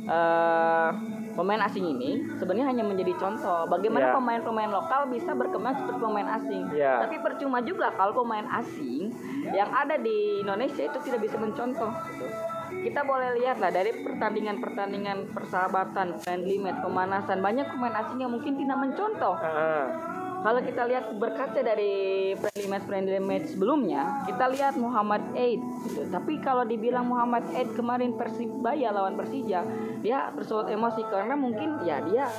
eh, 0.05 0.89
pemain 1.37 1.61
asing 1.63 1.85
ini 1.87 2.11
sebenarnya 2.35 2.67
hanya 2.67 2.83
menjadi 2.83 3.13
contoh 3.15 3.69
bagaimana 3.69 4.09
Ya. 4.09 4.15
pemain-pemain 4.15 4.71
lokal 4.71 5.07
bisa 5.07 5.31
berkembang 5.31 5.77
seperti 5.77 6.01
pemain 6.01 6.29
asing. 6.33 6.63
Ya. 6.73 7.05
Tapi 7.05 7.21
percuma 7.21 7.61
juga 7.61 7.93
kalau 7.93 8.17
pemain 8.17 8.49
asing 8.57 9.13
yang 9.47 9.69
ada 9.69 9.95
di 9.95 10.41
Indonesia 10.41 10.83
itu 10.83 10.99
tidak 11.03 11.21
bisa 11.21 11.37
mencontoh. 11.37 11.93
gitu. 12.09 12.27
Kita 12.67 13.03
boleh 13.03 13.35
lihat 13.37 13.59
lah 13.59 13.71
dari 13.71 13.95
pertandingan-pertandingan 14.01 15.31
persahabatan, 15.31 16.19
friendly 16.19 16.57
match, 16.57 16.79
pemanasan 16.81 17.39
banyak 17.39 17.67
pemain 17.67 17.95
asing 17.97 18.19
yang 18.19 18.31
mungkin 18.31 18.55
tidak 18.55 18.75
mencontoh. 18.75 19.35
Ah, 19.37 19.87
Kalau 20.43 20.61
kita 20.63 20.83
lihat 20.87 21.05
berkaca 21.17 21.61
dari 21.61 21.95
friendly 22.39 22.67
match 22.71 22.85
friendly 22.87 23.21
match 23.21 23.47
sebelumnya, 23.55 24.25
kita 24.29 24.45
lihat 24.53 24.75
Muhammad 24.79 25.23
Aid. 25.35 25.61
Gitu. 25.89 26.07
Tapi 26.13 26.39
kalau 26.45 26.63
dibilang 26.63 27.09
Muhammad 27.09 27.47
Aid 27.55 27.75
kemarin 27.75 28.15
Persibaya 28.15 28.95
lawan 28.95 29.19
Persija, 29.19 29.65
dia 30.05 30.31
bersulut 30.31 30.71
emosi 30.71 31.03
karena 31.09 31.35
mungkin 31.35 31.83
ya 31.83 31.99
dia 32.05 32.31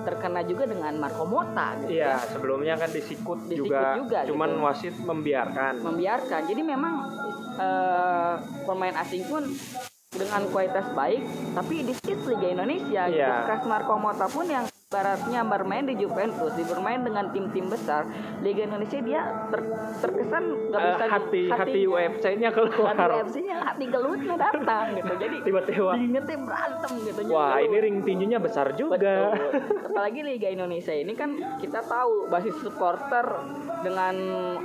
terkena 0.00 0.40
juga 0.48 0.64
dengan 0.64 0.96
Marco 0.96 1.28
Mota 1.28 1.76
gitu 1.84 1.92
iya 2.00 2.16
ya. 2.16 2.24
sebelumnya 2.24 2.74
kan 2.80 2.88
disikut, 2.88 3.44
Disikut 3.44 3.68
juga, 3.68 4.00
juga, 4.00 4.18
cuman 4.24 4.48
gitu. 4.56 4.64
wasit 4.64 4.94
membiarkan 4.96 5.72
membiarkan. 5.84 6.40
Jadi 6.48 6.62
memang 6.64 6.94
eh, 7.60 8.34
pemain 8.64 8.96
asing 9.04 9.28
pun 9.28 9.44
dengan 10.10 10.42
kualitas 10.50 10.88
baik, 10.92 11.22
tapi 11.54 11.86
di 11.86 11.94
Liga 12.02 12.48
Indonesia, 12.50 13.02
gitu. 13.08 13.22
Iya. 13.22 13.46
Kas 13.46 13.62
Marco 13.64 13.94
Mota 13.96 14.26
pun 14.26 14.44
yang 14.48 14.66
baratnya 14.90 15.46
bermain 15.46 15.86
di 15.86 15.94
Juventus, 15.94 16.50
di 16.50 16.66
bermain 16.66 16.98
dengan 16.98 17.30
tim-tim 17.30 17.70
besar, 17.70 18.10
Liga 18.42 18.66
Indonesia 18.66 18.98
dia 18.98 19.22
ter, 19.46 19.62
terkesan 20.02 20.42
nggak 20.66 20.80
Eh, 20.82 20.88
bisa 20.90 21.04
hati 21.06 21.42
hati 21.46 21.62
hatinya- 21.78 21.90
UFC-nya 22.10 22.48
keluar. 22.50 22.98
hati 22.98 23.18
FC-nya 23.22 23.56
hati 23.62 23.84
gelutnya 23.86 24.34
datang 24.34 24.98
gitu. 24.98 25.12
Jadi 25.14 25.36
Tiba-tiba. 25.46 25.94
diingetnya 25.94 26.38
berantem 26.42 26.92
gitu. 27.06 27.20
Wah, 27.30 27.54
Jadi, 27.54 27.70
ini 27.70 27.76
ring 27.78 27.96
tinjunya 28.02 28.38
besar 28.42 28.74
juga. 28.74 28.98
Betul. 28.98 29.62
Apalagi 29.94 30.20
Liga 30.26 30.48
Indonesia 30.50 30.90
ini 30.92 31.14
kan 31.14 31.30
kita 31.62 31.86
tahu 31.86 32.26
basis 32.26 32.58
supporter 32.58 33.26
dengan 33.86 34.14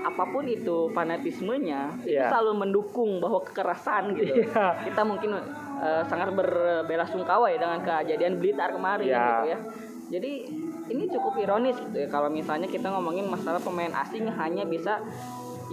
apa 0.01 0.25
pun 0.25 0.49
itu 0.49 0.89
fanatismenya 0.89 2.01
itu 2.01 2.17
Iya. 2.17 2.33
selalu 2.33 2.65
mendukung 2.65 3.21
bahwa 3.21 3.45
kekerasan 3.45 4.17
gitu. 4.17 4.41
Iya. 4.41 4.89
Kita 4.89 5.05
mungkin 5.05 5.37
eh, 5.75 6.01
sangat 6.03 6.33
berbelasungkawa 6.33 7.45
ya 7.45 7.59
dengan 7.59 7.79
kejadian 7.79 8.39
Blitar 8.39 8.73
kemarin 8.73 9.05
Iya. 9.05 9.21
gitu 9.21 9.45
ya. 9.45 9.59
Jadi 10.05 10.45
ini 10.93 11.03
cukup 11.09 11.33
ironis 11.41 11.77
gitu 11.81 11.97
ya 11.97 12.07
kalau 12.09 12.29
misalnya 12.29 12.69
kita 12.69 12.93
ngomongin 12.93 13.25
masalah 13.25 13.57
pemain 13.57 13.89
asing 14.05 14.29
hanya 14.29 14.61
bisa 14.65 15.01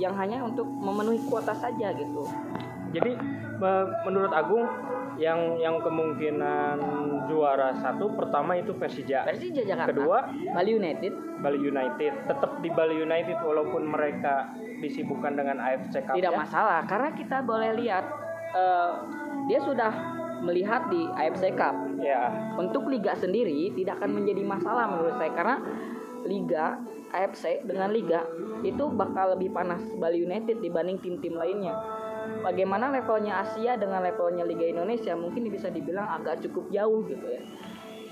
yang 0.00 0.16
hanya 0.16 0.40
untuk 0.40 0.64
memenuhi 0.64 1.20
kuota 1.28 1.52
saja 1.52 1.92
gitu. 1.92 2.24
Jadi 2.92 3.12
me- 3.60 3.88
menurut 4.08 4.32
Agung 4.32 4.64
yang 5.20 5.60
yang 5.60 5.76
kemungkinan 5.84 6.76
juara 7.28 7.76
satu 7.76 8.16
pertama 8.16 8.56
itu 8.56 8.72
Persija. 8.72 9.28
Persija 9.28 9.62
Jakarta. 9.68 9.92
Kedua 9.92 10.18
Bali 10.56 10.72
United. 10.80 11.12
Bali 11.44 11.60
United. 11.60 12.12
Tetap 12.28 12.64
di 12.64 12.72
Bali 12.72 12.96
United 13.00 13.36
walaupun 13.44 13.84
mereka 13.84 14.56
disibukkan 14.80 15.36
dengan 15.36 15.60
AFC 15.60 16.02
Cup. 16.02 16.16
tidak 16.16 16.32
ya. 16.34 16.40
masalah 16.40 16.80
karena 16.88 17.08
kita 17.14 17.36
boleh 17.44 17.70
lihat 17.78 18.04
eh, 18.56 18.90
dia 19.46 19.60
sudah 19.62 19.92
melihat 20.42 20.90
di 20.90 21.06
AFC 21.06 21.54
Cup 21.54 21.91
Ya. 22.02 22.54
untuk 22.59 22.90
liga 22.90 23.14
sendiri 23.14 23.71
tidak 23.78 24.02
akan 24.02 24.23
menjadi 24.23 24.42
masalah 24.42 24.90
menurut 24.90 25.14
saya 25.23 25.30
karena 25.30 25.56
liga 26.26 26.82
AFC 27.14 27.62
dengan 27.62 27.94
liga 27.94 28.26
itu 28.66 28.90
bakal 28.90 29.38
lebih 29.38 29.54
panas 29.54 29.82
Bali 29.99 30.23
United 30.26 30.59
dibanding 30.59 30.99
tim-tim 30.99 31.38
lainnya 31.38 31.75
bagaimana 32.42 32.90
levelnya 32.90 33.42
Asia 33.42 33.75
dengan 33.75 34.02
levelnya 34.02 34.47
Liga 34.47 34.66
Indonesia 34.66 35.14
mungkin 35.18 35.50
bisa 35.50 35.71
dibilang 35.71 36.06
agak 36.06 36.42
cukup 36.47 36.71
jauh 36.71 37.02
gitu 37.06 37.26
ya 37.26 37.42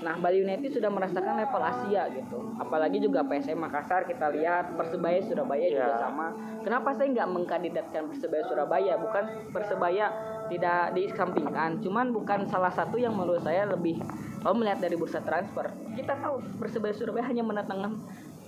Nah, 0.01 0.17
Bali 0.17 0.41
United 0.41 0.71
sudah 0.71 0.89
merasakan 0.89 1.37
level 1.37 1.61
Asia 1.61 2.09
gitu. 2.09 2.37
Apalagi 2.57 2.97
juga 2.97 3.21
PSM 3.21 3.53
Makassar 3.55 4.03
kita 4.03 4.29
lihat 4.29 4.73
Persebaya 4.73 5.21
Surabaya 5.21 5.67
juga 5.67 5.93
Ya. 5.93 6.01
sama. 6.01 6.33
Kenapa 6.59 6.89
saya 6.91 7.07
nggak 7.11 7.29
mengkandidatkan 7.31 8.09
Persebaya 8.09 8.43
Surabaya? 8.43 8.93
Bukan 8.97 9.23
Persebaya 9.49 10.05
tidak 10.47 10.91
dikesampingkan, 10.91 11.79
cuman 11.79 12.11
bukan 12.11 12.43
salah 12.43 12.69
satu 12.69 12.97
yang 12.97 13.13
menurut 13.13 13.39
saya 13.39 13.63
lebih 13.63 14.01
kalau 14.41 14.57
melihat 14.57 14.81
dari 14.81 14.97
bursa 14.97 15.21
transfer. 15.21 15.69
Kita 15.93 16.17
tahu 16.17 16.41
Persebaya 16.57 16.91
Surabaya 16.91 17.23
hanya 17.23 17.41
mendatangkan 17.41 17.93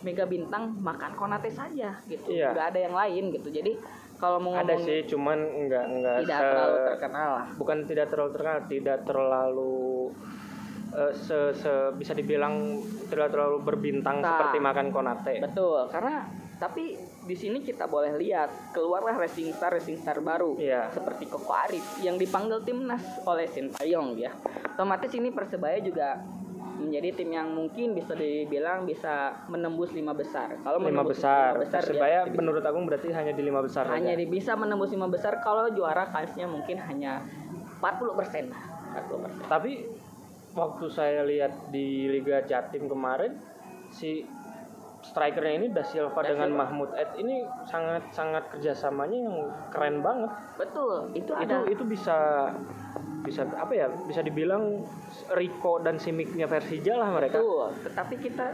Mega 0.01 0.25
Bintang 0.25 0.75
makan 0.75 1.13
Konate 1.13 1.48
saja 1.48 1.95
gitu. 2.03 2.27
Iya. 2.27 2.51
Nggak 2.51 2.67
ada 2.69 2.79
yang 2.81 2.95
lain 2.98 3.24
gitu. 3.31 3.48
Jadi 3.48 3.77
kalau 4.17 4.39
mau 4.39 4.51
Ada 4.53 4.75
sih, 4.79 5.05
cuman 5.05 5.38
enggak 5.38 5.86
enggak 5.86 6.15
tidak 6.24 6.33
se- 6.33 6.48
terlalu 6.50 6.77
terkenal 6.88 7.29
lah. 7.33 7.48
bukan 7.55 7.77
tidak 7.86 8.07
terlalu 8.10 8.29
terkenal, 8.31 8.60
tidak 8.65 8.98
terlalu 9.03 9.83
eh, 10.93 11.12
se, 11.12 11.38
se- 11.53 11.91
bisa 11.93 12.13
dibilang 12.13 12.77
tidak 13.07 13.29
terlalu 13.29 13.59
berbintang 13.62 14.19
Nah. 14.19 14.29
seperti 14.31 14.57
makan 14.59 14.88
Konate. 14.89 15.33
Betul, 15.39 15.89
karena 15.89 16.23
tapi 16.55 16.95
di 17.21 17.33
sini 17.33 17.59
kita 17.59 17.85
boleh 17.85 18.15
lihat 18.15 18.47
keluarlah 18.71 19.17
racing 19.17 19.51
star 19.51 19.73
racing 19.73 19.97
star 19.97 20.21
baru 20.21 20.55
Iya. 20.55 20.88
seperti 20.89 21.25
Koko 21.25 21.51
Arif 21.51 21.81
yang 22.00 22.15
dipanggil 22.15 22.62
timnas 22.62 23.01
oleh 23.23 23.43
Sintayong 23.45 24.15
ya. 24.15 24.31
Otomatis 24.69 25.12
ini 25.12 25.29
Persebaya 25.29 25.77
juga 25.79 26.21
menjadi 26.73 27.09
tim 27.13 27.29
yang 27.31 27.47
mungkin 27.50 27.93
bisa 27.93 28.13
dibilang 28.13 28.83
bisa 28.83 29.33
menembus 29.45 29.91
lima 29.91 30.12
besar. 30.12 30.57
Kalau 30.57 30.77
lima 30.79 31.01
besar. 31.01 31.53
lima 31.53 31.63
besar 31.63 31.81
Persebaya 31.81 32.19
ya, 32.21 32.31
menurut 32.31 32.62
Agung 32.62 32.85
berarti 32.85 33.09
hanya 33.09 33.31
di 33.31 33.41
lima 33.41 33.59
besar 33.59 33.88
hanya 33.88 34.09
saja. 34.09 34.19
di- 34.19 34.27
bisa 34.27 34.51
menembus 34.53 34.89
lima 34.89 35.05
besar 35.05 35.38
kalau 35.39 35.69
juara 35.69 36.07
kansnya 36.07 36.45
mungkin 36.45 36.77
hanya 36.79 37.21
40 37.77 38.13
persen. 38.13 38.50
40 38.50 39.19
persen. 39.19 39.41
Tapi 39.45 39.71
waktu 40.53 40.86
saya 40.89 41.25
lihat 41.25 41.74
di 41.74 42.10
Liga 42.10 42.45
Jatim 42.45 42.86
kemarin 42.86 43.38
si 43.89 44.25
strikernya 45.03 45.53
ini 45.55 45.67
Da 45.69 45.83
Silva 45.83 46.15
Da 46.15 46.31
dengan 46.31 46.50
Silva. 46.50 46.60
Mahmud 46.63 46.89
Ed 46.95 47.12
ini 47.15 47.43
sangat 47.63 48.07
sangat 48.10 48.48
kerjasamanya 48.50 49.19
yang 49.19 49.38
keren 49.69 50.00
banget. 50.00 50.31
Betul, 50.55 51.12
itu 51.12 51.29
Itu 51.29 51.33
ada 51.36 51.67
itu 51.67 51.83
bisa 51.83 52.17
bisa 53.24 53.48
apa 53.55 53.72
ya 53.72 53.88
bisa 54.03 54.19
dibilang 54.19 54.83
Rico 55.31 55.79
dan 55.79 55.95
Simiknya 55.95 56.43
Persija 56.43 56.95
lah 56.95 57.07
mereka. 57.10 57.39
Betul, 57.39 57.72
tetapi 57.83 58.15
kita 58.19 58.45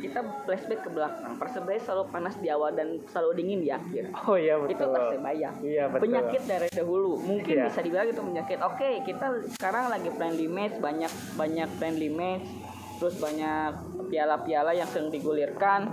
kita 0.00 0.20
flashback 0.44 0.80
ke 0.80 0.90
belakang. 0.90 1.36
Persebaya 1.36 1.76
selalu 1.76 2.04
panas 2.08 2.36
di 2.36 2.48
awal 2.48 2.72
dan 2.72 3.00
selalu 3.04 3.30
dingin 3.36 3.60
di 3.60 3.68
akhir. 3.68 4.12
Oh 4.24 4.36
iya 4.36 4.56
Itu 4.60 4.76
betul. 4.76 4.92
Persebaya. 4.92 5.48
Iya 5.60 5.84
betul. 5.88 6.02
Penyakit 6.04 6.42
dari 6.44 6.68
dahulu. 6.68 7.12
Mungkin 7.20 7.52
Iya. 7.54 7.64
bisa 7.68 7.80
dibilang 7.80 8.08
itu 8.08 8.20
penyakit. 8.20 8.58
Oke, 8.60 8.88
kita 9.04 9.26
sekarang 9.56 9.88
lagi 9.88 10.08
friendly 10.10 10.48
match, 10.48 10.76
banyak 10.76 11.12
banyak 11.36 11.68
friendly 11.76 12.08
match, 12.08 12.48
terus 12.96 13.16
banyak 13.16 13.72
piala-piala 14.04 14.70
yang 14.70 14.86
sedang 14.86 15.08
digulirkan. 15.08 15.88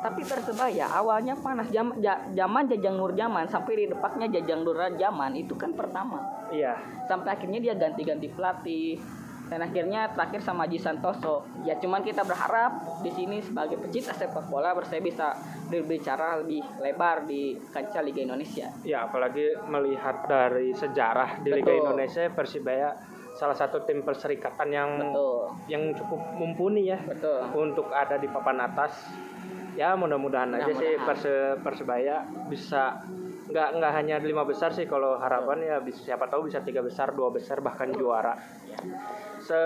Tapi 0.00 0.24
Persebaya 0.24 0.88
awalnya 0.90 1.36
panas 1.36 1.68
Jam- 1.68 1.92
zaman 2.32 2.64
Jajang 2.66 2.96
Nur 2.96 3.12
Zaman 3.12 3.44
sampai 3.44 3.84
di 3.84 3.86
depannya 3.86 4.32
Jajang 4.32 4.64
Nur 4.64 4.80
Zaman 4.90 5.36
itu 5.36 5.52
kan 5.54 5.76
pertama 5.76 6.24
Iya. 6.48 6.72
sampai 7.04 7.36
akhirnya 7.36 7.60
dia 7.60 7.76
ganti-ganti 7.76 8.26
pelatih 8.26 8.96
dan 9.46 9.60
akhirnya 9.60 10.08
terakhir 10.08 10.40
sama 10.40 10.64
Haji 10.64 10.78
Santoso 10.78 11.44
ya 11.60 11.76
cuman 11.76 12.00
kita 12.00 12.22
berharap 12.22 12.70
di 13.02 13.10
sini 13.10 13.38
sebagai 13.38 13.76
pecinta 13.76 14.10
sepak 14.10 14.46
bola 14.46 14.72
Persebaya 14.72 15.04
bisa 15.04 15.26
berbicara 15.68 16.40
lebih 16.40 16.64
lebar 16.80 17.22
di 17.22 17.54
kancah 17.68 18.00
Liga 18.00 18.24
Indonesia 18.24 18.72
Ya 18.80 19.04
apalagi 19.04 19.52
melihat 19.66 20.24
dari 20.24 20.72
sejarah 20.72 21.38
di 21.40 21.52
Liga 21.52 21.66
Betul. 21.66 21.82
Indonesia 21.84 22.22
Persibaya 22.30 22.88
salah 23.40 23.56
satu 23.56 23.80
tim 23.82 24.04
perserikatan 24.04 24.68
yang 24.68 24.90
betul 25.00 25.48
yang 25.64 25.96
cukup 25.96 26.20
mumpuni 26.36 26.84
ya 26.86 27.00
betul 27.00 27.40
untuk 27.56 27.88
ada 27.90 28.14
di 28.14 28.28
papan 28.28 28.60
atas. 28.60 28.92
Ya 29.72 29.96
mudah-mudahan 29.96 30.52
aja 30.52 30.68
sih 30.68 30.76
Mudah-mudahan. 30.92 31.06
Perse- 31.08 31.56
Persebaya 31.58 32.16
bisa 32.46 33.00
nggak 33.48 33.68
nggak 33.80 33.92
hanya 33.96 34.16
lima 34.20 34.44
besar 34.44 34.70
sih 34.70 34.84
kalau 34.84 35.16
harapan 35.16 35.58
ya 35.64 35.76
bisa 35.80 36.04
siapa 36.04 36.28
tahu 36.28 36.46
bisa 36.46 36.60
tiga 36.60 36.84
besar 36.84 37.10
dua 37.10 37.32
besar 37.32 37.58
bahkan 37.58 37.88
juara. 37.90 38.36
Se 39.40 39.56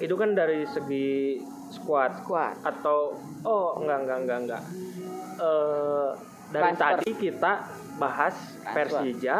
itu 0.00 0.16
kan 0.16 0.32
dari 0.32 0.64
segi 0.64 1.36
squad 1.70 2.24
kuat 2.24 2.64
atau 2.64 3.12
oh 3.44 3.76
enggak 3.76 3.98
enggak 4.00 4.18
enggak 4.18 4.38
enggak 4.40 4.62
Eh, 5.36 6.10
dari 6.50 6.62
Transfer. 6.74 6.90
tadi 6.96 7.10
kita 7.14 7.52
bahas 7.96 8.34
Transfer. 8.58 8.74
Persija, 8.74 9.36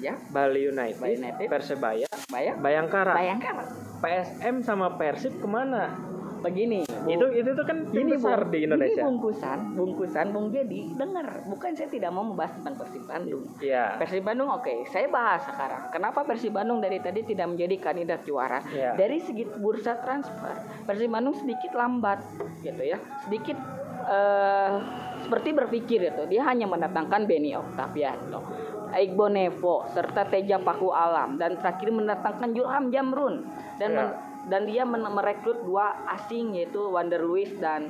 ya 0.00 0.14
Bali 0.30 0.70
United, 0.70 0.98
Bali 0.98 1.14
United. 1.20 1.46
Persebaya, 1.50 2.06
bayang 2.32 2.56
Bayangkara, 2.62 3.12
bayangkan 3.14 3.54
PSM 4.00 4.64
sama 4.64 4.94
Persib 4.98 5.38
ke 5.38 5.48
mana? 5.48 6.14
begini 6.44 6.84
Bu. 6.84 7.08
Itu 7.08 7.26
itu 7.32 7.50
tuh 7.56 7.64
kan 7.64 7.78
tim 7.88 8.04
ini 8.04 8.20
besar 8.20 8.44
Bung, 8.44 8.52
di 8.52 8.58
Indonesia. 8.68 9.00
Ini 9.00 9.06
bungkusan, 9.08 9.58
bungkusan 9.80 10.26
Bung 10.36 10.48
Jadi 10.52 10.80
dengar, 10.92 11.28
bukan 11.48 11.70
saya 11.72 11.88
tidak 11.88 12.10
mau 12.12 12.24
membahas 12.28 12.52
tentang 12.60 12.74
Persib 12.76 13.04
Bandung. 13.08 13.44
Iya. 13.64 13.96
Persib 13.96 14.22
Bandung 14.22 14.48
oke, 14.52 14.74
saya 14.92 15.08
bahas 15.08 15.42
sekarang. 15.48 15.88
Kenapa 15.88 16.20
Persib 16.28 16.52
Bandung 16.52 16.84
dari 16.84 17.00
tadi 17.00 17.24
tidak 17.24 17.56
menjadi 17.56 17.76
kandidat 17.80 18.20
juara? 18.28 18.60
Iya. 18.68 18.92
Dari 19.00 19.18
segi 19.24 19.48
bursa 19.56 19.96
transfer, 20.04 20.84
Persib 20.84 21.08
Bandung 21.08 21.32
sedikit 21.32 21.72
lambat, 21.72 22.20
gitu 22.60 22.82
ya, 22.84 23.00
sedikit 23.24 23.56
eh, 24.04 24.72
seperti 25.24 25.48
berpikir 25.56 26.00
itu. 26.12 26.22
Dia 26.28 26.44
hanya 26.44 26.68
mendatangkan 26.68 27.24
Benny 27.24 27.56
Octaviano, 27.56 28.44
Iqbal 28.94 29.34
Nevo, 29.34 29.84
serta 29.90 30.24
Teja 30.24 30.58
Paku 30.58 30.94
Alam, 30.94 31.34
dan 31.36 31.58
terakhir 31.58 31.90
mendatangkan 31.90 32.54
Julham 32.54 32.88
Jamrun 32.88 33.42
dan 33.76 33.90
Iya. 33.90 33.98
men- 33.98 34.14
dan 34.44 34.62
dia 34.68 34.84
men- 34.84 35.08
merekrut 35.08 35.64
dua 35.64 36.04
asing 36.14 36.52
yaitu 36.54 36.78
Wander 36.78 37.18
Luis 37.18 37.48
dan 37.58 37.88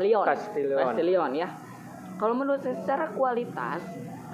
Leon 0.00 0.24
Castillion. 0.26 0.80
Castillion 0.80 1.30
ya. 1.36 1.48
Kalau 2.16 2.34
menurut 2.34 2.60
saya 2.60 2.76
secara 2.76 3.12
kualitas 3.12 3.80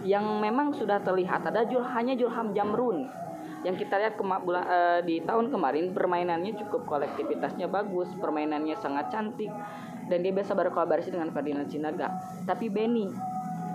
yang 0.02 0.24
memang 0.38 0.70
sudah 0.72 1.02
terlihat 1.02 1.44
ada 1.44 1.66
Jul 1.66 1.82
hanya 1.82 2.14
Julham 2.14 2.54
Jamrun 2.54 3.10
yang 3.62 3.74
kita 3.74 3.98
lihat 3.98 4.14
kema- 4.14 4.38
bula- 4.38 4.64
eh, 4.64 5.00
di 5.02 5.18
tahun 5.20 5.50
kemarin 5.50 5.90
permainannya 5.90 6.54
cukup 6.56 6.86
kolektivitasnya 6.86 7.66
bagus, 7.66 8.06
permainannya 8.14 8.78
sangat 8.78 9.10
cantik 9.10 9.50
dan 10.06 10.22
dia 10.22 10.30
biasa 10.30 10.54
berkolaborasi 10.54 11.10
dengan 11.10 11.34
Ferdinand 11.34 11.66
Sinaga. 11.66 12.14
Tapi 12.46 12.70
Benny 12.70 13.10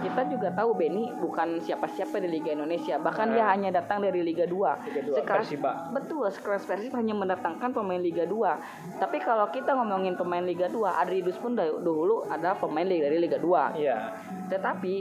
kita 0.02 0.22
juga 0.28 0.50
tahu 0.52 0.74
Benny 0.74 1.14
bukan 1.14 1.58
siapa-siapa 1.58 2.18
di 2.18 2.28
Liga 2.28 2.52
Indonesia, 2.52 2.98
bahkan 2.98 3.30
dia 3.30 3.46
Nah. 3.46 3.54
hanya 3.54 3.70
datang 3.72 4.02
dari 4.02 4.22
Liga 4.22 4.44
2. 4.44 4.82
Liga 4.84 5.02
2, 5.06 5.16
Sekelas- 5.22 5.46
Persiba. 5.46 5.72
Betul, 5.90 6.26
sekelas 6.28 6.64
Persib 6.66 6.94
hanya 6.94 7.14
mendatangkan 7.14 7.70
pemain 7.70 7.98
Liga 7.98 8.26
2. 8.26 8.58
Tapi 8.98 9.18
kalau 9.20 9.48
kita 9.48 9.72
ngomongin 9.72 10.18
pemain 10.18 10.42
Liga 10.42 10.66
2, 10.68 10.98
Adrius 10.98 11.38
pun 11.38 11.54
dari 11.54 11.72
dulu 11.72 12.26
adalah 12.26 12.58
pemain 12.58 12.84
dari 12.84 13.18
Liga 13.18 13.38
2. 13.38 13.78
Iya. 13.78 14.18
Tetapi 14.50 14.94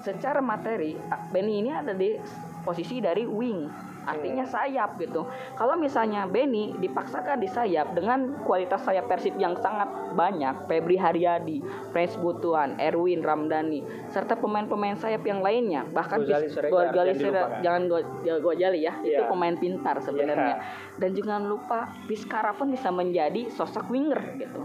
secara 0.00 0.40
materi 0.40 0.96
Benny 1.28 1.60
ini 1.60 1.70
ada 1.70 1.92
di 1.92 2.16
posisi 2.62 2.98
dari 2.98 3.22
wing 3.22 3.66
artinya 4.06 4.46
sayap 4.46 4.96
gitu 4.96 5.26
kalau 5.54 5.74
misalnya 5.74 6.24
Benny 6.24 6.72
dipaksakan 6.78 7.36
di 7.36 7.46
sayap 7.46 7.92
dengan 7.92 8.38
kualitas 8.42 8.80
sayap 8.80 9.06
Persib 9.06 9.34
yang 9.36 9.58
sangat 9.58 9.86
banyak 10.14 10.64
Febri 10.64 10.94
Haryadi 10.94 11.60
Prince 11.90 12.14
Butuan 12.16 12.78
Erwin 12.78 13.20
Ramdhani 13.20 13.82
serta 14.08 14.34
pemain-pemain 14.34 14.94
sayap 14.94 15.20
yang 15.22 15.42
lainnya 15.42 15.82
bahkan 15.86 16.22
Gozali 16.22 16.46
jangan 16.46 16.70
Siregar- 16.70 17.12
dilupakan. 17.12 17.60
jangan 17.60 17.82
go, 17.84 17.98
go 18.40 18.50
jali 18.54 18.80
ya 18.82 18.94
itu 19.02 19.16
Iya. 19.16 19.28
pemain 19.28 19.56
pintar 19.56 19.96
sebenarnya 19.98 20.56
Iya. 20.56 20.96
dan 20.96 21.10
jangan 21.12 21.42
lupa 21.44 21.78
Vizcara 22.06 22.54
pun 22.54 22.70
bisa 22.70 22.88
menjadi 22.88 23.50
sosok 23.50 23.90
winger 23.90 24.38
gitu 24.38 24.62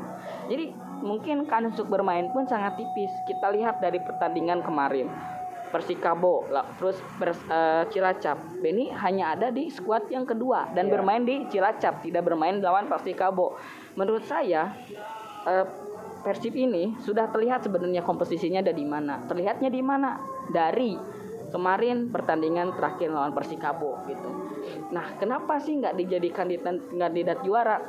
jadi 0.47 0.69
mungkin 1.01 1.43
kan 1.43 1.65
untuk 1.65 1.89
bermain 1.89 2.29
pun 2.29 2.45
sangat 2.45 2.77
tipis 2.77 3.09
kita 3.25 3.49
lihat 3.49 3.81
dari 3.81 3.97
pertandingan 3.97 4.61
kemarin 4.61 5.09
Persikabo. 5.71 6.45
Terus 6.77 6.99
Pers- 7.17 7.47
eh, 7.47 7.83
Cilacap. 7.89 8.37
Benny 8.59 8.91
hanya 8.91 9.33
ada 9.33 9.47
di 9.49 9.71
skuad 9.71 10.11
yang 10.11 10.27
kedua 10.27 10.69
dan 10.75 10.91
Iya. 10.91 10.93
bermain 10.99 11.23
di 11.23 11.47
Cilacap 11.47 12.03
tidak 12.03 12.27
bermain 12.27 12.59
lawan 12.59 12.91
Persikabo. 12.91 13.55
Menurut 13.95 14.27
saya 14.27 14.75
eh, 15.47 15.65
Persib 16.21 16.53
ini 16.53 16.93
sudah 17.01 17.33
terlihat 17.33 17.65
sebenarnya 17.65 18.05
komposisinya 18.05 18.61
ada 18.61 18.69
di 18.69 18.85
mana. 18.85 19.25
Terlihatnya 19.25 19.73
di 19.73 19.81
mana? 19.81 20.21
Dari 20.53 20.93
kemarin 21.49 22.13
pertandingan 22.13 22.77
terakhir 22.77 23.09
lawan 23.09 23.33
Persikabo 23.33 24.05
gitu. 24.05 24.29
Nah 24.93 25.17
kenapa 25.17 25.57
sih 25.57 25.81
nggak 25.81 25.97
dijadikan 25.97 26.45
kandidat 26.93 27.41
juara? 27.41 27.81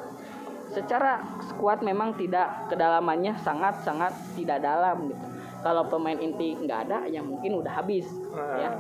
Secara 0.72 1.20
skuad 1.52 1.84
memang 1.84 2.16
tidak 2.16 2.72
kedalamannya 2.72 3.36
sangat 3.44 3.84
sangat 3.84 4.16
tidak 4.32 4.64
dalam 4.64 5.12
gitu 5.12 5.32
kalau 5.62 5.86
pemain 5.86 6.18
inti 6.18 6.52
nggak 6.52 6.78
ada 6.86 6.98
ya 7.06 7.22
mungkin 7.22 7.56
udah 7.56 7.72
habis 7.72 8.04
Ah. 8.30 8.58
ya. 8.58 8.70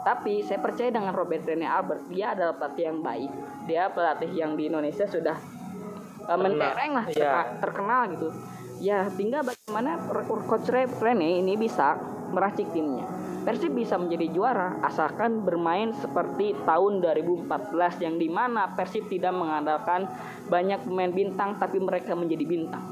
Tapi 0.00 0.40
saya 0.40 0.56
percaya 0.58 0.88
dengan 0.88 1.12
Robert 1.12 1.44
Rene 1.44 1.68
Albert 1.68 2.08
dia 2.08 2.32
adalah 2.32 2.56
pelatih 2.56 2.84
yang 2.88 2.98
baik. 3.00 3.30
Dia 3.68 3.92
pelatih 3.92 4.32
yang 4.32 4.56
di 4.56 4.66
Indonesia 4.66 5.04
sudah 5.04 5.36
uh, 6.24 6.38
mentereng 6.40 6.92
lah 6.96 7.04
Iya. 7.06 7.20
terka- 7.20 7.52
terkenal 7.60 8.00
gitu. 8.10 8.28
Ya 8.80 9.04
tinggal 9.12 9.44
bagaimana 9.44 10.00
coach 10.24 10.72
Re- 10.72 10.88
Rene 10.88 11.38
ini 11.38 11.52
bisa 11.54 12.00
meracik 12.32 12.72
timnya. 12.72 13.04
Persib 13.40 13.72
bisa 13.72 13.96
menjadi 13.96 14.28
juara 14.30 14.80
asalkan 14.80 15.40
bermain 15.40 15.92
seperti 15.92 16.52
tahun 16.64 17.00
2014 17.00 17.48
yang 17.98 18.16
di 18.16 18.28
mana 18.28 18.72
Persib 18.72 19.08
tidak 19.08 19.32
mengandalkan 19.32 20.04
banyak 20.46 20.80
pemain 20.80 21.08
bintang 21.08 21.56
tapi 21.56 21.76
mereka 21.76 22.12
menjadi 22.12 22.44
bintang. 22.44 22.84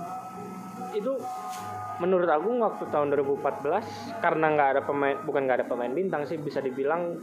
Itu 0.93 1.21
menurut 1.99 2.31
aku 2.31 2.49
waktu 2.62 2.85
tahun 2.95 3.11
2014 3.14 4.23
karena 4.23 4.47
nggak 4.55 4.69
ada 4.75 4.83
pemain 4.87 5.17
bukan 5.23 5.40
nggak 5.47 5.59
ada 5.62 5.67
pemain 5.67 5.90
bintang 5.90 6.23
sih 6.25 6.38
bisa 6.38 6.62
dibilang 6.62 7.19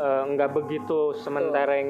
eh, 0.00 0.24
nggak 0.32 0.50
begitu 0.52 1.12
sementereng 1.20 1.88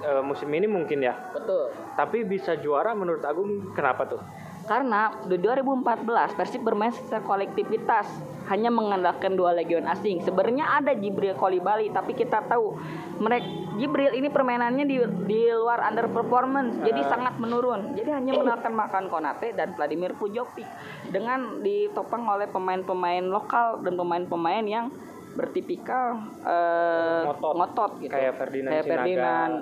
eh, 0.00 0.22
musim 0.24 0.48
ini 0.52 0.66
mungkin 0.66 1.04
ya. 1.04 1.14
Betul. 1.32 1.72
Tapi 1.94 2.24
bisa 2.24 2.56
juara 2.56 2.96
menurut 2.96 3.22
Agung 3.22 3.76
kenapa 3.76 4.08
tuh 4.08 4.22
Karena 4.64 5.10
di 5.26 5.36
2014 5.38 6.38
Persib 6.38 6.62
bermain 6.62 6.94
secara 6.94 7.22
kolektivitas 7.22 8.06
hanya 8.50 8.68
mengandalkan 8.68 9.38
dua 9.38 9.54
legion 9.54 9.86
asing. 9.86 10.20
Sebenarnya 10.22 10.82
ada 10.82 10.92
Jibril 10.92 11.38
Kolibali 11.38 11.88
tapi 11.94 12.12
kita 12.12 12.42
tahu 12.46 12.74
mereka 13.22 13.46
Jibril 13.72 14.12
ini 14.12 14.28
permainannya 14.28 14.84
di 14.84 15.00
di 15.24 15.48
luar 15.48 15.80
underperformance 15.88 16.84
jadi 16.84 17.00
Ah. 17.06 17.10
sangat 17.16 17.34
menurun. 17.40 17.96
Jadi 17.96 18.10
hanya 18.12 18.36
mengandalkan 18.36 18.76
Makan 18.76 19.04
Konate 19.08 19.56
dan 19.56 19.72
Vladimir 19.72 20.12
Pujovic 20.12 20.68
dengan 21.08 21.64
ditopang 21.64 22.28
oleh 22.28 22.50
pemain-pemain 22.52 23.24
lokal 23.24 23.80
dan 23.80 23.96
pemain-pemain 23.96 24.64
yang 24.68 24.92
bertipikal 25.32 26.20
eh, 26.44 27.22
Ngotot. 27.24 27.54
ngotot 27.56 27.92
gitu. 28.04 28.12
Kayak 28.12 28.34
Ferdinand 28.36 28.72
Kayak 28.72 28.84
Sinaga. 28.84 28.96
Ferdinand. 29.00 29.52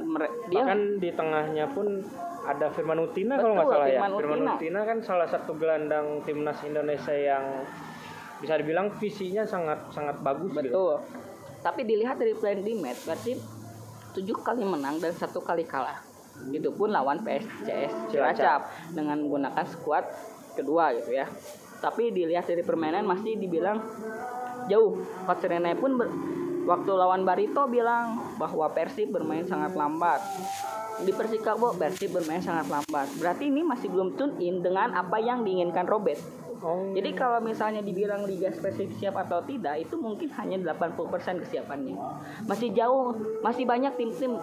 Dia 0.50 0.58
bahkan 0.58 0.80
di 0.98 1.10
tengahnya 1.14 1.64
pun 1.70 1.86
ada 2.40 2.66
Firman 2.72 2.98
Utina 3.04 3.34
kalau 3.38 3.54
nggak 3.54 3.68
salah 3.70 3.86
ya 3.86 4.00
Firman 4.00 4.12
Firman 4.18 4.38
Utina. 4.40 4.52
Utina 4.56 4.80
kan 4.82 4.98
salah 5.04 5.28
satu 5.30 5.52
gelandang 5.54 6.06
timnas 6.26 6.58
Indonesia 6.66 7.14
yang 7.14 7.44
bisa 8.40 8.56
dibilang 8.56 8.88
visinya 8.96 9.44
sangat 9.44 9.78
sangat 9.92 10.16
bagus 10.24 10.50
gitu. 10.56 10.72
Betul. 10.72 10.94
Tapi 11.60 11.80
dilihat 11.84 12.16
dari 12.16 12.32
plan 12.32 12.56
di 12.56 12.72
match, 12.72 13.04
Persib 13.04 13.38
tujuh 14.16 14.36
kali 14.40 14.64
menang 14.64 14.96
dan 14.98 15.12
satu 15.12 15.44
kali 15.44 15.68
kalah. 15.68 16.00
Itu 16.48 16.72
pun 16.72 16.88
lawan 16.88 17.20
PSCS 17.20 18.08
Cilacap 18.08 18.90
dengan 18.96 19.20
menggunakan 19.20 19.64
skuad 19.68 20.08
kedua 20.56 20.96
gitu 20.96 21.12
ya. 21.12 21.28
Tapi 21.84 22.12
dilihat 22.12 22.48
dari 22.48 22.64
permainan 22.64 23.04
masih 23.04 23.36
dibilang 23.36 23.76
jauh. 24.70 24.94
Coach 25.24 25.44
Rene 25.44 25.74
pun 25.74 25.98
ber- 25.98 26.14
waktu 26.62 26.90
lawan 26.92 27.22
Barito 27.22 27.66
bilang 27.66 28.36
bahwa 28.36 28.70
Persib 28.70 29.10
bermain 29.10 29.42
sangat 29.42 29.74
lambat. 29.74 30.22
Di 31.00 31.10
Persikabo 31.10 31.74
Persib 31.74 32.12
bermain 32.12 32.38
sangat 32.38 32.68
lambat. 32.68 33.10
Berarti 33.16 33.48
ini 33.48 33.60
masih 33.60 33.88
belum 33.88 34.14
tune 34.14 34.38
in 34.38 34.60
dengan 34.60 34.92
apa 34.92 35.18
yang 35.18 35.42
diinginkan 35.42 35.84
Robert. 35.84 36.20
Oh, 36.60 36.92
Jadi 36.92 37.16
kalau 37.16 37.40
misalnya 37.40 37.80
dibilang 37.80 38.28
liga 38.28 38.52
spesifik 38.52 38.92
siap 39.00 39.16
atau 39.18 39.40
tidak 39.40 39.80
itu 39.80 39.96
mungkin 39.96 40.28
hanya 40.36 40.60
80% 40.76 41.40
kesiapannya. 41.40 41.96
Masih 42.44 42.68
jauh, 42.70 43.16
masih 43.40 43.64
banyak 43.64 43.96
tim-tim 43.96 44.36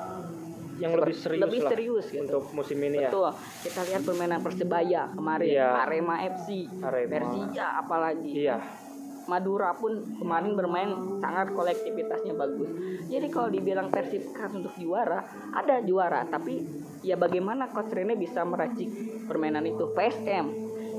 yang 0.78 0.94
lebih 0.94 1.14
serius 1.14 1.42
lebih 1.42 1.62
lah 1.62 1.72
serius 1.74 2.06
gitu. 2.08 2.22
untuk 2.22 2.44
musim 2.54 2.78
ini 2.80 3.02
ya. 3.02 3.10
Betul. 3.10 3.30
Kita 3.62 3.82
lihat 3.86 4.02
permainan 4.02 4.42
Persebaya 4.42 5.10
kemarin, 5.10 5.50
Iya. 5.50 5.70
Arema 5.78 6.16
FC, 6.26 6.66
Arema. 6.82 7.12
Persija 7.12 7.66
apalagi. 7.82 8.32
Iya. 8.46 8.58
Madura 9.28 9.76
pun 9.76 10.00
kemarin 10.18 10.56
bermain 10.56 10.90
sangat 11.20 11.52
kolektivitasnya 11.52 12.34
bagus. 12.34 12.72
Jadi 13.12 13.28
kalau 13.28 13.52
dibilang 13.52 13.92
Persib 13.92 14.32
kan 14.32 14.52
untuk 14.56 14.72
juara, 14.80 15.24
ada 15.52 15.84
juara, 15.84 16.24
tapi 16.28 16.64
ya 17.04 17.20
bagaimana 17.20 17.68
Coach 17.68 17.92
Rene 17.92 18.16
bisa 18.16 18.48
meracik 18.48 18.88
permainan 19.28 19.68
itu? 19.68 19.92
PSM, 19.92 20.46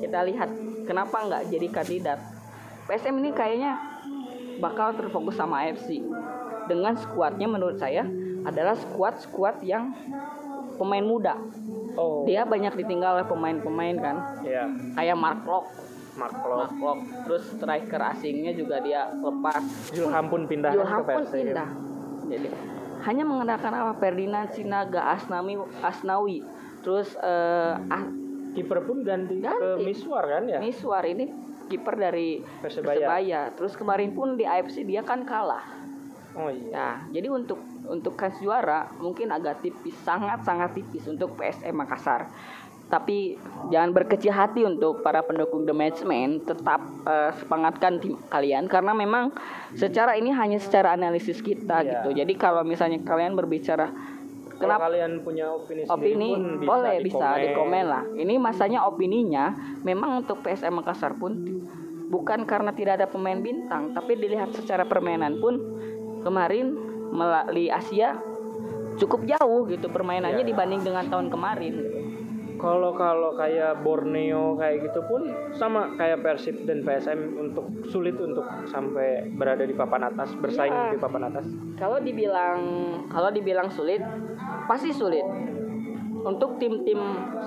kita 0.05 0.21
lihat 0.29 0.51
kenapa 0.85 1.25
nggak 1.25 1.43
jadi 1.49 1.69
kandidat. 1.73 2.21
PSM 2.85 3.17
ini 3.21 3.31
kayaknya 3.33 3.81
bakal 4.61 4.93
terfokus 4.93 5.37
sama 5.37 5.65
AFC. 5.65 6.05
Dengan 6.69 7.01
skuadnya 7.01 7.49
menurut 7.49 7.81
saya 7.81 8.05
adalah 8.45 8.77
skuad-skuad 8.77 9.65
yang 9.65 9.97
pemain 10.77 11.05
muda. 11.05 11.37
Oh. 11.99 12.23
Dia 12.29 12.45
banyak 12.45 12.77
ditinggal 12.79 13.19
oleh 13.19 13.27
pemain-pemain 13.27 13.97
kan, 13.99 14.17
Iya. 14.47 14.71
kayak 14.95 15.17
Mark 15.19 15.43
Locke 15.43 15.88
Mark 16.19 16.35
Locke. 16.43 16.75
Terus 17.25 17.45
striker 17.55 18.03
asingnya 18.11 18.53
juga 18.53 18.83
dia 18.83 19.07
lepas. 19.15 19.63
Zulham 19.95 20.27
pun 20.27 20.51
pindah 20.51 20.75
Julham 20.75 21.07
ke 21.07 21.15
pun 21.15 21.25
pindah. 21.31 21.69
Jadi 22.29 22.49
hanya 22.99 23.23
mengandalkan 23.23 23.71
apa 23.71 23.95
Ferdinand 24.03 24.51
Sinaga, 24.51 25.15
Asnami, 25.15 25.55
Asnawi. 25.81 26.43
Terus 26.83 27.15
eh 27.23 27.75
ah, 27.79 28.05
Kiper 28.59 28.81
pun 28.83 29.07
ganti, 29.07 29.39
ke 29.39 29.47
Ganti. 29.47 29.87
Miswar 29.87 30.25
kan 30.27 30.43
ya? 30.51 30.59
Miswar 30.59 31.05
ini 31.07 31.31
kiper 31.69 31.95
dari 31.95 32.43
Persebaya. 32.59 32.97
Persebaya. 32.97 33.41
Terus 33.55 33.73
kemarin 33.77 34.11
pun 34.17 34.35
di 34.35 34.43
AFC 34.43 34.83
dia 34.83 35.05
kan 35.05 35.23
kalah. 35.23 35.63
Oh 36.35 36.51
iya. 36.51 36.71
Ya, 36.71 36.89
jadi 37.21 37.29
untuk 37.31 37.61
untuk 37.87 38.19
kans 38.19 38.39
juara 38.43 38.89
mungkin 38.99 39.31
agak 39.31 39.63
tipis, 39.63 39.95
sangat 40.03 40.43
sangat 40.43 40.75
tipis 40.75 41.05
untuk 41.07 41.39
PSM 41.39 41.75
Makassar. 41.77 42.31
Tapi 42.89 43.37
jangan 43.69 43.93
berkecil 43.93 44.33
hati 44.33 44.65
untuk 44.65 45.05
para 45.05 45.21
pendukung 45.21 45.69
The 45.69 45.77
Matchman, 45.77 46.41
tetap 46.41 46.81
eh, 47.05 47.37
semangatkan 47.37 48.01
tim 48.01 48.17
kalian 48.27 48.65
karena 48.65 48.97
memang 48.97 49.29
secara 49.77 50.17
ini 50.17 50.33
hanya 50.33 50.57
secara 50.57 50.97
analisis 50.97 51.39
kita 51.39 51.85
Iya. 51.85 52.01
gitu. 52.01 52.17
Jadi 52.17 52.33
kalau 52.35 52.65
misalnya 52.65 53.05
kalian 53.05 53.37
berbicara 53.37 53.93
Kalau 54.59 54.75
kenapa 54.75 54.91
kalian 54.91 55.23
punya 55.23 55.47
opini, 55.53 55.87
opini 55.87 56.29
pun 56.35 56.43
bisa 56.59 56.67
boleh 56.67 56.95
di 56.99 57.05
bisa 57.07 57.27
di 57.39 57.49
komen 57.55 57.85
lah. 57.87 58.05
Ini 58.11 58.35
masanya 58.41 58.81
opininya 58.89 59.45
memang 59.85 60.25
untuk 60.25 60.43
PSM 60.43 60.75
Makassar 60.75 61.15
pun 61.15 61.31
bukan 62.09 62.43
karena 62.43 62.73
tidak 62.73 62.99
ada 62.99 63.07
pemain 63.07 63.39
bintang, 63.39 63.93
tapi 63.93 64.17
dilihat 64.17 64.51
secara 64.51 64.83
permainan 64.83 65.39
pun 65.39 65.61
kemarin 66.25 66.73
melalui 67.09 67.69
Asia 67.69 68.19
cukup 68.99 69.31
jauh 69.31 69.63
gitu 69.69 69.87
permainannya 69.87 70.43
Iya. 70.43 70.51
dibanding 70.51 70.83
dengan 70.83 71.07
tahun 71.07 71.31
kemarin. 71.31 71.75
Kalau 72.59 72.91
kalau 72.93 73.33
kayak 73.33 73.81
Borneo 73.81 74.59
kayak 74.59 74.91
gitu 74.91 75.01
pun 75.07 75.31
sama 75.55 75.95
kayak 75.95 76.21
Persib 76.21 76.67
dan 76.67 76.83
PSM 76.83 77.39
untuk 77.39 77.71
sulit 77.87 78.19
untuk 78.19 78.43
sampai 78.67 79.31
berada 79.31 79.63
di 79.63 79.73
papan 79.73 80.11
atas 80.11 80.35
bersaing 80.35 80.69
Iya. 80.69 80.93
di 80.93 80.99
papan 80.99 81.23
atas. 81.31 81.47
Kalau 81.79 82.03
dibilang 82.03 82.59
kalau 83.07 83.31
dibilang 83.31 83.71
sulit, 83.71 84.03
pasti 84.67 84.91
sulit. 84.91 85.23
Untuk 86.19 86.59
tim-tim 86.59 86.99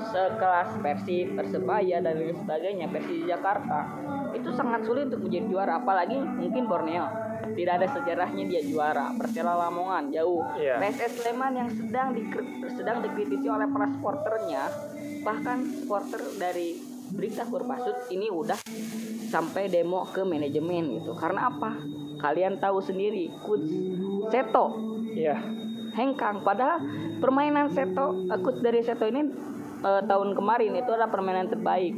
sekelas 0.10 0.80
Persib, 0.80 1.36
Persebaya 1.36 2.00
dan 2.00 2.16
lain 2.16 2.34
sebagainya, 2.34 2.88
Persija 2.88 3.36
Jakarta 3.36 4.00
itu 4.32 4.48
sangat 4.50 4.88
sulit 4.88 5.12
untuk 5.12 5.28
menjadi 5.28 5.46
juara, 5.52 5.74
apalagi 5.78 6.16
mungkin 6.16 6.66
Borneo. 6.66 7.04
Tidak 7.52 7.74
ada 7.74 7.84
sejarahnya 7.84 8.48
dia 8.48 8.64
juara. 8.64 9.12
Persela 9.12 9.60
Lamongan 9.60 10.08
jauh. 10.08 10.40
Iya. 10.56 10.80
PSS 10.80 11.20
Sleman 11.20 11.52
yang 11.52 11.68
sedang 11.68 12.16
di, 12.16 12.24
sedang 12.72 13.04
dikritisi 13.04 13.52
oleh 13.52 13.68
para 13.68 13.92
supporternya, 13.92 14.64
bahkan 15.22 15.66
supporter 15.70 16.22
dari 16.38 16.78
Berita 17.12 17.44
Kurpasut 17.44 18.08
ini 18.10 18.32
udah 18.32 18.56
sampai 19.28 19.68
demo 19.68 20.08
ke 20.08 20.24
manajemen 20.24 21.00
gitu. 21.00 21.12
Karena 21.16 21.52
apa? 21.52 21.76
Kalian 22.22 22.62
tahu 22.62 22.80
sendiri, 22.80 23.28
coach 23.44 23.68
Seto. 24.32 24.66
Iya. 25.12 25.38
hengkang. 25.92 26.40
Padahal 26.40 26.80
permainan 27.20 27.68
Seto 27.68 28.16
coach 28.40 28.64
dari 28.64 28.80
Seto 28.80 29.04
ini 29.04 29.28
uh, 29.84 30.00
tahun 30.08 30.32
kemarin 30.32 30.72
itu 30.80 30.88
adalah 30.88 31.12
permainan 31.12 31.52
terbaik. 31.52 31.92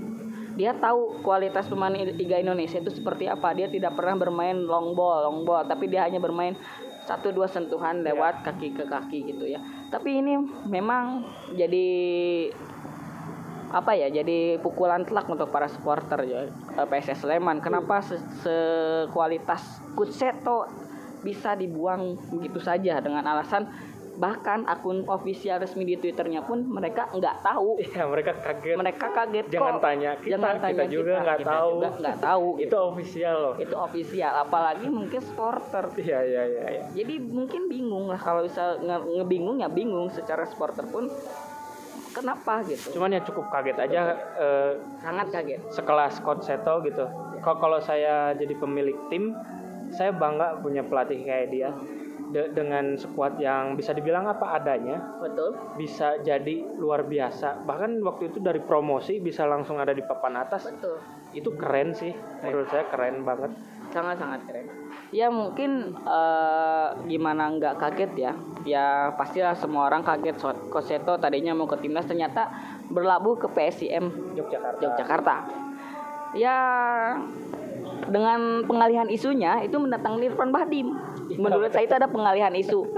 Dia 0.53 0.73
tahu 0.77 1.21
kualitas 1.25 1.65
pemain 1.65 1.93
Liga 1.93 2.37
Indonesia 2.41 2.81
itu 2.81 2.89
seperti 2.89 3.29
apa. 3.29 3.53
Dia 3.53 3.69
tidak 3.69 3.97
pernah 3.97 4.17
bermain 4.17 4.57
long 4.65 4.97
ball 4.97 5.29
long 5.29 5.45
ball. 5.45 5.65
Tapi 5.65 5.89
dia 5.89 6.09
hanya 6.09 6.17
bermain 6.17 6.57
satu 7.05 7.35
dua 7.35 7.45
sentuhan 7.45 8.01
lewat 8.01 8.41
kaki 8.47 8.73
ke 8.73 8.85
kaki 8.89 9.33
gitu 9.33 9.45
ya. 9.45 9.61
Tapi 9.93 10.25
ini 10.25 10.41
memang 10.69 11.25
jadi 11.53 11.85
apa 13.73 13.97
ya 13.97 14.07
jadi 14.13 14.61
pukulan 14.61 15.01
telak 15.01 15.25
untuk 15.25 15.49
para 15.49 15.65
supporter 15.65 16.21
ya. 16.29 16.45
Eh, 16.77 16.87
PSS 16.87 17.25
Sleman. 17.25 17.57
Kenapa 17.57 18.05
se 18.05 18.21
sekualitas 18.45 19.81
Kutseto 19.97 20.69
bisa 21.25 21.57
dibuang 21.57 22.13
begitu 22.29 22.61
saja? 22.61 23.01
Dengan 23.01 23.25
alasan 23.25 23.65
bahkan 24.13 24.61
akun 24.69 25.09
official 25.09 25.57
resmi 25.57 25.89
di 25.89 25.97
twitternya 25.97 26.45
pun 26.45 26.61
mereka 26.69 27.09
nggak 27.09 27.41
tahu. 27.41 27.81
Ya 27.81 28.05
mereka 28.05 28.37
kaget. 28.37 28.77
Mereka 28.77 29.07
kaget 29.09 29.45
jangan 29.49 29.81
kok. 29.81 29.83
tanya 29.89 30.11
kita 30.21 30.37
jangan 30.37 30.55
tanya 30.61 30.85
kita. 30.85 30.93
juga 30.93 31.13
nggak 31.25 31.39
tahu. 31.41 31.73
nggak 31.97 32.17
tahu 32.21 32.47
itu 32.69 32.75
official 32.77 33.35
loh. 33.41 33.53
Itu 33.57 33.75
official 33.81 34.33
apalagi 34.37 34.85
mungkin 34.85 35.17
supporter. 35.17 35.89
Iya 35.97 36.19
iya 36.29 36.41
iya 36.45 36.63
ya. 36.69 36.83
jadi 36.93 37.15
mungkin 37.25 37.65
bingung 37.65 38.05
lah 38.13 38.21
kalau 38.21 38.45
bisa 38.45 38.77
nge 38.77 38.97
ngebingung 39.17 39.57
ya 39.65 39.69
bingung. 39.69 40.13
Secara 40.13 40.45
supporter 40.45 40.85
pun 40.93 41.09
kenapa 42.23 42.63
gitu? 42.63 42.87
Cuman 42.95 43.11
ya 43.11 43.21
cukup 43.27 43.51
kaget 43.51 43.77
aja 43.83 44.01
eh, 44.39 44.71
sangat 45.03 45.27
kaget. 45.35 45.59
sekelas 45.67 46.23
coach 46.23 46.47
Seto 46.47 46.79
gitu. 46.87 47.03
Kalau 47.43 47.59
kalau 47.59 47.79
saya 47.83 48.31
jadi 48.31 48.55
pemilik 48.55 48.95
tim 49.11 49.35
saya 49.91 50.15
bangga 50.15 50.63
punya 50.63 50.81
pelatih 50.87 51.19
kayak 51.19 51.51
dia. 51.51 51.69
De 52.33 52.49
dengan 52.49 52.97
skuad 52.97 53.37
yang 53.37 53.77
bisa 53.77 53.93
dibilang 53.93 54.25
apa 54.25 54.57
adanya 54.57 54.97
betul. 55.21 55.53
bisa 55.77 56.17
jadi 56.23 56.65
luar 56.81 57.05
biasa. 57.05 57.61
Bahkan 57.61 58.01
waktu 58.01 58.33
itu 58.33 58.41
dari 58.41 58.57
promosi 58.57 59.21
bisa 59.21 59.45
langsung 59.45 59.77
ada 59.77 59.93
di 59.93 60.01
papan 60.01 60.41
atas. 60.41 60.65
Betul. 60.65 60.97
Itu 61.35 61.53
keren 61.53 61.93
sih. 61.93 62.09
Menurut 62.41 62.73
saya 62.73 62.89
keren 62.89 63.21
banget. 63.21 63.53
Sangat 63.93 64.17
sangat 64.17 64.41
keren 64.49 64.62
ya 65.13 65.29
mungkin 65.29 65.93
uh, 66.03 66.97
gimana 67.05 67.53
nggak 67.53 67.77
kaget 67.77 68.11
ya? 68.17 68.33
Ya 68.65 68.85
pastilah 69.13 69.53
semua 69.53 69.85
orang 69.87 70.01
kaget. 70.01 70.35
Koseto 70.73 71.21
tadinya 71.21 71.53
mau 71.53 71.69
ke 71.69 71.77
timnas 71.77 72.09
ternyata 72.09 72.49
berlabuh 72.89 73.37
ke 73.37 73.47
PSIM 73.53 74.33
Yogyakarta. 74.33 74.81
Yogyakarta. 74.81 75.35
Ya 76.33 76.57
dengan 78.09 78.65
pengalihan 78.65 79.07
isunya 79.07 79.61
itu 79.61 79.77
mendatangkan 79.77 80.25
Irfan 80.25 80.49
Bahdim. 80.49 80.97
Menurut 81.37 81.69
saya 81.69 81.85
itu 81.85 81.95
ada 81.95 82.09
pengalihan 82.09 82.51
isu. 82.57 82.89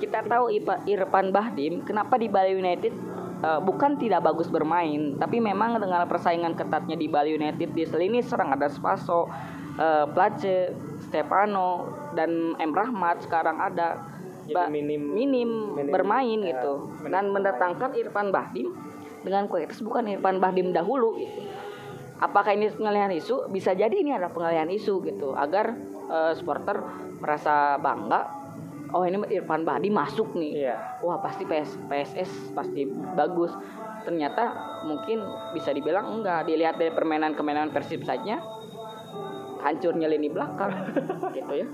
Kita 0.00 0.24
tahu 0.24 0.48
Irfan 0.88 1.28
Bahdim 1.28 1.84
kenapa 1.84 2.16
di 2.16 2.32
Bali 2.32 2.56
United 2.56 3.10
uh, 3.44 3.60
bukan 3.60 3.96
tidak 3.96 4.24
bagus 4.24 4.48
bermain 4.48 5.16
tapi 5.16 5.40
memang 5.40 5.80
dengan 5.80 6.04
persaingan 6.08 6.56
ketatnya 6.56 6.96
di 6.96 7.08
Bali 7.08 7.36
United 7.36 7.72
di 7.72 7.84
selini 7.84 8.20
serang 8.24 8.54
ada 8.54 8.68
Spaso 8.68 9.28
uh, 9.76 10.06
Place 10.12 10.72
Stefano 11.10 11.90
dan 12.14 12.54
M. 12.62 12.70
Rahmat 12.70 13.26
sekarang 13.26 13.58
ada 13.58 13.98
Jadi 14.46 14.66
minim, 14.70 15.02
minim, 15.14 15.50
minim 15.74 15.90
bermain 15.90 16.38
ya, 16.42 16.58
gitu. 16.58 16.90
dan 17.06 17.30
mendatangkan 17.30 17.94
Irfan 17.94 18.30
Bahdim 18.30 18.74
dengan 19.26 19.46
kualitas 19.46 19.82
bukan 19.82 20.06
Irfan 20.10 20.38
Bahdim 20.38 20.70
dahulu 20.70 21.18
gitu. 21.18 21.50
Apakah 22.22 22.54
ini 22.54 22.70
pengalihan 22.70 23.10
isu? 23.10 23.50
Bisa 23.50 23.74
jadi 23.74 23.92
ini 23.94 24.14
adalah 24.14 24.30
pengalihan 24.30 24.68
isu 24.70 25.02
gitu 25.06 25.32
agar 25.34 25.72
uh, 26.10 26.32
supporter 26.34 26.82
merasa 27.20 27.78
bangga 27.78 28.40
oh 28.90 29.06
ini 29.06 29.22
Irfan 29.30 29.62
Bahdi 29.62 29.88
masuk 29.90 30.34
nih. 30.34 30.66
Iya. 30.66 30.76
wah 31.06 31.22
pasti 31.22 31.46
PS, 31.46 31.78
PSS 31.86 32.54
pasti 32.54 32.86
bagus. 33.14 33.54
Ternyata 34.02 34.42
mungkin 34.88 35.22
bisa 35.54 35.70
dibilang 35.70 36.10
enggak. 36.10 36.48
Dilihat 36.48 36.80
dari 36.80 36.90
permainan 36.90 37.36
permainan 37.36 37.70
Persib 37.70 38.02
saja 38.02 38.40
hancurnya 39.60 40.08
lini 40.10 40.28
belakang 40.32 40.72
gitu 41.36 41.52
ya 41.54 41.66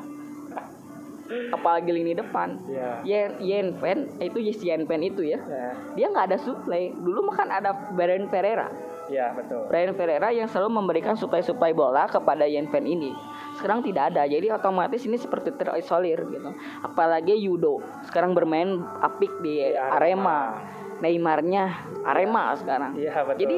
apalagi 1.51 1.91
lini 1.91 2.15
depan 2.15 2.55
yeah. 2.71 3.03
Yen 3.03 3.35
Yen 3.43 3.69
Pen 3.83 4.07
itu 4.23 4.39
Yen 4.39 4.87
Pen 4.87 5.03
itu 5.03 5.27
ya 5.27 5.43
yeah. 5.43 5.75
dia 5.99 6.07
nggak 6.07 6.31
ada 6.31 6.39
suplai 6.39 6.95
dulu 6.95 7.35
makan 7.35 7.51
ada 7.51 7.75
Beren 7.95 8.31
Pereira 8.31 8.71
Ya 9.07 9.31
betul. 9.35 9.67
Brian 9.71 9.95
Ferreira 9.95 10.35
yang 10.35 10.51
selalu 10.51 10.83
memberikan 10.83 11.15
suplai-suplai 11.15 11.71
bola 11.71 12.11
kepada 12.11 12.43
Yen 12.47 12.67
Pen 12.67 12.87
ini. 12.87 13.15
Sekarang 13.55 13.81
tidak 13.81 14.13
ada, 14.13 14.29
jadi 14.29 14.53
otomatis 14.53 15.07
ini 15.07 15.17
seperti 15.17 15.55
terisolir 15.55 16.27
gitu. 16.29 16.51
Apalagi 16.83 17.39
Yudo 17.39 17.81
sekarang 18.11 18.37
bermain 18.37 18.83
apik 19.01 19.31
di 19.41 19.63
ya, 19.63 19.97
Arema. 19.97 20.61
Neymarnya 20.97 21.87
Arema 22.09 22.57
sekarang. 22.57 22.97
Iya 22.97 23.21
betul. 23.25 23.41
Jadi 23.45 23.57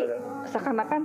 seakan-akan 0.49 1.03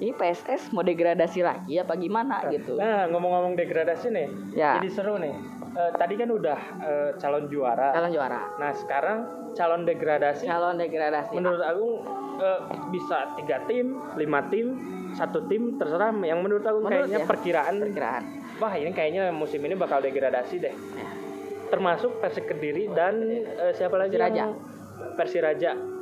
ini 0.00 0.16
PSS 0.16 0.72
mau 0.72 0.80
degradasi 0.80 1.44
lagi 1.44 1.76
apa 1.76 1.92
gimana 2.00 2.40
nah, 2.40 2.50
gitu. 2.50 2.80
Nah 2.80 3.04
ngomong-ngomong 3.12 3.52
degradasi 3.52 4.08
nih, 4.08 4.28
ya. 4.56 4.80
jadi 4.80 4.88
seru 4.88 5.20
nih. 5.20 5.36
Uh, 5.70 5.92
tadi 5.94 6.18
kan 6.18 6.26
udah 6.32 6.58
uh, 6.82 7.10
calon 7.20 7.46
juara. 7.46 7.94
Calon 7.94 8.10
juara. 8.10 8.40
Nah 8.58 8.72
sekarang 8.74 9.18
calon 9.54 9.84
degradasi. 9.86 10.48
Calon 10.48 10.80
degradasi. 10.80 11.36
Menurut 11.36 11.62
Agung 11.62 12.02
uh, 12.40 12.60
bisa 12.90 13.36
tiga 13.38 13.62
tim, 13.68 14.00
lima 14.16 14.40
tim, 14.50 14.74
satu 15.14 15.46
tim 15.46 15.76
terserah. 15.76 16.10
Yang 16.16 16.40
menurut 16.42 16.64
aku 16.64 16.78
menurut 16.80 17.06
kayaknya 17.06 17.20
ya, 17.22 17.28
perkiraan. 17.28 17.74
Perkiraan. 17.86 18.24
Wah 18.58 18.72
ini 18.74 18.90
kayaknya 18.90 19.30
musim 19.30 19.60
ini 19.62 19.76
bakal 19.78 20.02
degradasi 20.02 20.56
deh. 20.58 20.74
Ya. 20.74 21.08
Termasuk 21.70 22.18
Persik 22.18 22.50
Kediri 22.50 22.90
dan 22.90 23.20
uh, 23.46 23.70
siapa 23.76 23.94
lagi? 23.94 24.18
Persiraja. 24.18 24.44
Persiraja 25.14 25.99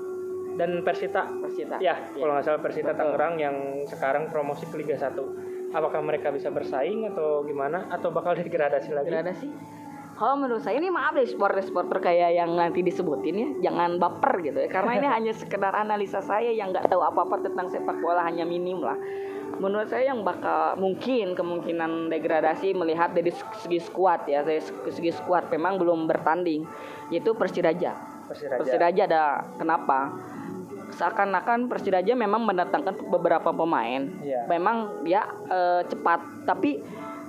dan 0.58 0.82
Persita. 0.82 1.30
Persita. 1.38 1.78
Ya, 1.78 1.94
ya. 2.02 2.18
kalau 2.18 2.34
nggak 2.34 2.44
salah 2.44 2.60
Persita 2.60 2.92
Tangerang 2.98 3.38
yang 3.38 3.56
sekarang 3.86 4.26
promosi 4.28 4.66
ke 4.66 4.74
Liga 4.82 4.98
1. 4.98 5.70
Apakah 5.70 6.02
mereka 6.02 6.34
bisa 6.34 6.50
bersaing 6.50 7.06
atau 7.14 7.46
gimana? 7.46 7.86
Atau 7.92 8.10
bakal 8.10 8.34
degradasi 8.34 8.90
lagi? 8.90 9.08
Degradasi 9.08 9.48
kalau 10.18 10.34
menurut 10.34 10.66
saya 10.66 10.82
ini 10.82 10.90
maaf 10.90 11.14
deh 11.14 11.30
supporter-supporter 11.30 12.02
kayak 12.02 12.34
yang 12.34 12.50
nanti 12.58 12.82
disebutin 12.82 13.38
ya 13.38 13.48
jangan 13.70 14.02
baper 14.02 14.42
gitu 14.42 14.58
ya 14.58 14.68
karena 14.68 14.98
ini 14.98 15.06
hanya 15.14 15.32
sekedar 15.32 15.70
analisa 15.70 16.18
saya 16.18 16.50
yang 16.50 16.74
nggak 16.74 16.90
tahu 16.90 16.98
apa-apa 17.06 17.46
tentang 17.46 17.70
sepak 17.70 18.02
bola 18.02 18.26
hanya 18.26 18.42
minim 18.42 18.82
lah 18.82 18.98
menurut 19.62 19.86
saya 19.86 20.10
yang 20.10 20.26
bakal 20.26 20.74
mungkin 20.74 21.38
kemungkinan 21.38 22.10
degradasi 22.10 22.74
melihat 22.74 23.14
dari 23.14 23.30
segi 23.30 23.78
skuad 23.78 24.26
ya 24.26 24.42
dari 24.42 24.58
segi 24.62 25.14
skuad 25.14 25.50
memang 25.54 25.78
belum 25.78 26.10
bertanding 26.10 26.66
yaitu 27.14 27.32
Persiraja 27.38 27.94
Persiraja, 28.26 28.58
Persiraja 28.60 29.02
ada 29.06 29.24
kenapa 29.56 30.12
seakan-akan 30.98 31.70
Persiraja 31.70 32.12
memang 32.18 32.42
mendatangkan 32.42 33.06
beberapa 33.06 33.54
pemain 33.54 34.10
yeah. 34.20 34.44
memang 34.50 35.06
dia 35.06 35.22
e, 35.46 35.86
cepat 35.86 36.20
tapi 36.42 36.82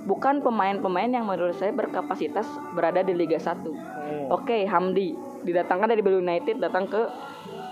bukan 0.09 0.41
pemain-pemain 0.41 1.11
yang 1.11 1.27
menurut 1.27 1.55
saya 1.59 1.75
berkapasitas 1.75 2.47
berada 2.73 3.03
di 3.03 3.13
Liga 3.13 3.37
1. 3.37 3.61
Hmm. 3.61 4.31
Oke, 4.31 4.31
okay, 4.31 4.61
Hamdi 4.65 5.13
didatangkan 5.43 5.91
dari 5.91 6.01
Bali 6.03 6.17
United 6.19 6.59
datang 6.63 6.87
ke 6.87 7.01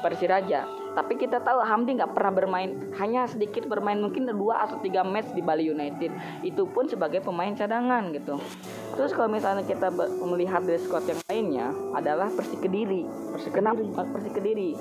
Persiraja. 0.03 0.67
Tapi 0.97 1.13
kita 1.13 1.41
tahu 1.45 1.61
Hamdi 1.61 1.93
nggak 1.93 2.17
pernah 2.17 2.33
bermain, 2.33 2.73
hanya 2.97 3.29
sedikit 3.29 3.69
bermain 3.69 4.01
mungkin 4.01 4.25
dua 4.33 4.65
atau 4.65 4.81
tiga 4.81 5.05
match 5.05 5.29
di 5.37 5.45
Bali 5.45 5.69
United. 5.69 6.09
Itu 6.41 6.65
pun 6.73 6.89
sebagai 6.89 7.21
pemain 7.21 7.53
cadangan 7.53 8.09
gitu. 8.17 8.41
Terus 8.97 9.13
kalau 9.13 9.29
misalnya 9.29 9.61
kita 9.61 9.93
melihat 10.25 10.65
dari 10.65 10.81
squad 10.81 11.05
yang 11.05 11.21
lainnya 11.29 11.67
adalah 11.93 12.33
Persik 12.33 12.65
Kediri. 12.65 13.05
Persik 13.29 13.53
Kenapa 13.53 13.81
Persik 14.09 14.41
Kediri? 14.41 14.73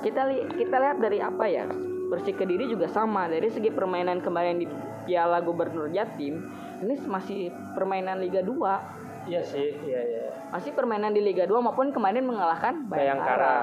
Kita 0.00 0.26
li 0.28 0.44
kita 0.56 0.76
lihat 0.80 0.98
dari 1.00 1.18
apa 1.20 1.44
ya? 1.46 1.68
Persik 2.10 2.42
Kediri 2.42 2.66
juga 2.66 2.90
sama. 2.90 3.30
Dari 3.30 3.46
segi 3.52 3.70
permainan 3.70 4.18
kemarin 4.18 4.58
di 4.58 4.66
Piala 5.06 5.40
Gubernur 5.40 5.88
Jatim 5.90 6.42
ini 6.80 6.94
masih 7.04 7.52
permainan 7.76 8.20
Liga 8.20 8.40
2 8.40 9.28
iya 9.28 9.40
sih 9.44 9.76
iya 9.84 10.00
iya. 10.00 10.24
Masih 10.50 10.72
permainan 10.72 11.12
di 11.12 11.20
Liga 11.20 11.44
2 11.44 11.60
maupun 11.60 11.92
kemarin 11.92 12.24
mengalahkan 12.24 12.88
Bayangkara, 12.88 12.96
Bayangkara. 12.96 13.56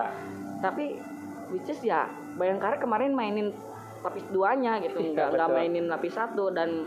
tapi 0.62 0.86
which 1.50 1.68
is 1.68 1.82
ya 1.82 2.08
Bayangkara 2.38 2.78
kemarin 2.78 3.18
mainin 3.18 3.52
lapis 4.06 4.24
duanya 4.30 4.78
gitu. 4.80 5.02
Iya, 5.02 5.12
nggak 5.18 5.28
nggak 5.34 5.50
mainin 5.50 5.86
lapis 5.90 6.14
satu 6.14 6.54
dan 6.54 6.86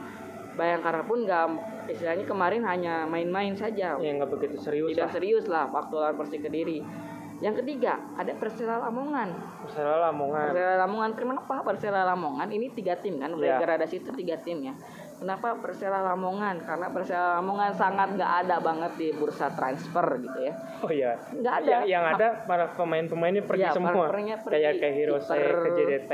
Bayangkara 0.54 1.02
pun 1.02 1.26
nggak 1.26 1.46
istilahnya 1.90 2.24
kemarin 2.26 2.62
hanya 2.62 3.08
main-main 3.10 3.58
saja. 3.58 3.98
Ya 3.98 4.10
nggak 4.14 4.30
begitu 4.30 4.56
serius 4.62 4.94
tidak 4.94 5.10
lah. 5.10 5.14
serius 5.14 5.44
lah 5.50 5.64
waktu 5.70 5.94
lawan 5.98 6.14
Persik 6.20 6.46
Kediri 6.46 6.86
yang 7.40 7.57
ketiga 7.57 7.96
ada 8.20 8.37
Persela 8.37 8.76
Lamongan. 8.85 9.33
Persela 9.64 9.96
Lamongan. 10.09 10.53
Persela 10.53 10.74
Lamongan 10.85 11.11
kenapa 11.16 11.55
Persela 11.64 12.03
Lamongan 12.05 12.48
ini 12.53 12.68
tiga 12.76 13.00
tim 13.00 13.16
kan? 13.16 13.33
Udah 13.33 13.57
yeah. 13.57 13.61
gradasi 13.61 14.05
itu 14.05 14.12
tiga 14.12 14.37
tim 14.44 14.61
ya. 14.61 14.76
Kenapa 15.16 15.57
Persela 15.57 16.05
Lamongan? 16.05 16.61
Karena 16.61 16.92
Persela 16.92 17.40
Lamongan 17.40 17.72
sangat 17.72 18.12
nggak 18.12 18.33
ada 18.44 18.57
banget 18.61 18.92
di 19.00 19.09
bursa 19.16 19.48
transfer 19.57 20.05
gitu 20.20 20.38
ya. 20.38 20.53
Oh 20.85 20.92
iya. 20.92 21.16
Nggak 21.33 21.55
ada. 21.64 21.70
Yang, 21.81 21.85
yang 21.88 22.05
ada 22.05 22.29
para 22.44 22.64
pemain-pemainnya 22.76 23.44
pergi 23.48 23.64
ya, 23.64 23.72
semua. 23.72 24.12
Pergi. 24.12 24.37
Kayak 24.37 24.72
kayak 24.76 24.94
Hirose, 25.00 25.33
Kiper, 25.33 25.57
ke 25.64 25.68
JDT. 25.81 26.12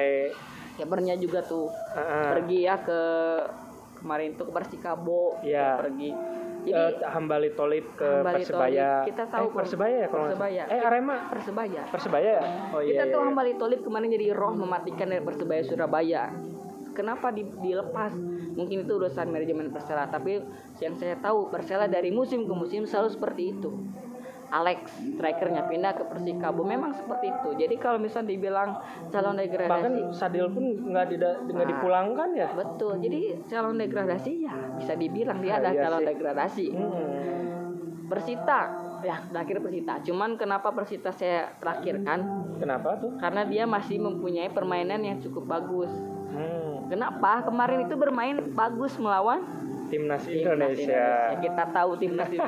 Kipernya 0.79 1.15
juga 1.19 1.43
tuh 1.43 1.67
uh 1.67 1.99
-uh. 1.99 2.31
pergi 2.39 2.59
ya 2.71 2.79
ke 2.79 3.01
kemarin 3.99 4.39
tuh 4.39 4.47
ke 4.47 4.53
Persikabo 4.55 5.43
ya. 5.43 5.83
pergi. 5.83 6.36
Eh, 6.73 6.93
Hambali 7.07 7.51
Tolib 7.55 7.85
ke 7.95 8.07
Hambali 8.07 8.43
Persebaya. 8.43 8.89
Tolib, 9.03 9.09
kita 9.13 9.25
tahu 9.31 9.47
eh, 9.47 9.55
Persebaya 9.55 9.97
ya 9.97 10.09
kalau 10.09 10.25
Persebaya. 10.27 10.63
Eh 10.67 10.81
Arema 10.81 11.17
Persebaya. 11.31 11.83
Persebaya 11.91 12.31
ya? 12.41 12.43
Oh 12.73 12.81
iya. 12.83 12.91
kita 12.91 13.05
iya, 13.07 13.13
tahu 13.13 13.23
iya. 13.23 13.29
Hambali 13.31 13.53
Tolib 13.61 13.81
kemarin 13.85 14.09
jadi 14.11 14.27
roh 14.35 14.55
mematikan 14.57 15.07
dari 15.11 15.23
Persebaya 15.23 15.63
Surabaya. 15.63 16.23
Kenapa 16.97 17.29
di- 17.29 17.53
dilepas? 17.61 18.17
Mungkin 18.57 18.89
itu 18.89 18.93
urusan 18.97 19.29
manajemen 19.29 19.69
Persela, 19.69 20.09
tapi 20.09 20.41
yang 20.81 20.97
saya 20.97 21.21
tahu 21.21 21.53
Persela 21.53 21.85
dari 21.85 22.09
musim 22.09 22.49
ke 22.49 22.55
musim 22.57 22.89
selalu 22.89 23.13
seperti 23.13 23.43
itu. 23.53 23.69
Alex 24.47 24.79
strikernya 25.15 25.67
pindah 25.67 25.93
ke 25.93 26.05
Persikabo 26.05 26.63
memang 26.63 26.93
seperti 26.93 27.29
itu. 27.29 27.49
Jadi 27.57 27.75
kalau 27.77 27.99
misalnya 27.99 28.31
dibilang 28.31 28.79
calon 29.09 29.35
Bahkan 29.35 29.43
degradasi, 29.43 30.01
Sadil 30.11 30.47
pun 30.49 30.65
nggak 30.87 31.05
nggak 31.45 31.67
Nah. 31.67 31.71
dipulangkan 31.73 32.29
ya. 32.33 32.49
betul. 32.53 32.99
Jadi 32.99 33.21
calon 33.47 33.77
degradasi 33.77 34.33
ya 34.41 34.55
bisa 34.77 34.95
dibilang 34.95 35.39
dia 35.41 35.57
Ah, 35.57 35.61
ada 35.61 35.71
iya 35.71 35.83
calon 35.83 36.01
sih. 36.01 36.09
degradasi. 36.09 36.67
Hmm. 36.71 37.25
Persita, 38.07 38.61
ya 39.03 39.19
terakhir 39.27 39.59
Persita. 39.59 39.99
Cuman 40.01 40.39
kenapa 40.39 40.71
Persita 40.71 41.11
saya 41.11 41.51
terakhirkan? 41.59 42.19
Kenapa 42.57 42.95
tuh? 42.97 43.19
Karena 43.19 43.43
dia 43.43 43.67
masih 43.67 43.99
mempunyai 43.99 44.47
permainan 44.49 45.03
yang 45.03 45.19
cukup 45.19 45.43
bagus. 45.45 45.91
Hmm. 46.31 46.87
Kenapa? 46.87 47.43
Kemarin 47.43 47.83
itu 47.83 47.99
bermain 47.99 48.39
bagus 48.55 48.95
melawan 48.97 49.43
Timnas 49.87 50.23
timnas 50.23 50.43
Indonesia. 50.43 51.07
Ya, 51.33 51.39
kita 51.39 51.65
tahu 51.71 51.91
timnas 51.97 52.31
itu 52.31 52.43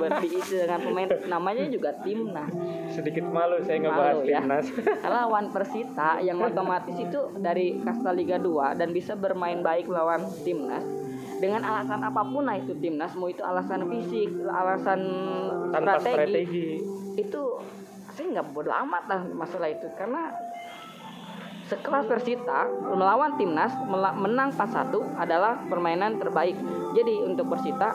dengan 0.52 0.80
pemain 0.82 1.08
namanya 1.26 1.64
juga 1.70 1.90
timnas. 2.02 2.50
Sedikit 2.90 3.24
malu 3.28 3.62
saya 3.62 3.78
ngebahas 3.82 4.14
Malu 4.18 4.22
ya. 4.26 4.40
timnas. 4.42 4.66
Lawan 5.14 5.46
Persita 5.54 6.18
yang 6.20 6.38
otomatis 6.42 6.96
itu 6.98 7.20
dari 7.38 7.78
kasta 7.82 8.10
Liga 8.10 8.36
2 8.36 8.78
dan 8.78 8.90
bisa 8.90 9.14
bermain 9.14 9.62
baik 9.62 9.86
melawan 9.86 10.22
timnas 10.42 10.84
dengan 11.38 11.62
alasan 11.62 12.02
apa 12.02 12.22
pun 12.26 12.42
lah 12.42 12.58
itu 12.58 12.74
timnas 12.82 13.14
mau 13.14 13.30
itu 13.30 13.42
alasan 13.46 13.86
fisik, 13.86 14.30
alasan 14.50 15.00
Tanpa 15.70 16.02
strategi, 16.02 16.42
strategi. 16.42 16.68
itu 17.14 17.42
saya 18.10 18.26
nggak 18.34 18.46
bodoh 18.50 18.74
amat 18.74 19.04
lah 19.06 19.20
masalah 19.30 19.70
itu 19.70 19.86
karena 19.94 20.34
sekelas 21.68 22.04
Persita 22.04 22.64
melawan 22.88 23.36
timnas 23.36 23.70
menang 24.16 24.50
4-1 24.50 24.88
adalah 25.14 25.60
permainan 25.62 26.16
terbaik. 26.16 26.56
Jadi 26.92 27.14
untuk 27.22 27.48
Persita 27.48 27.92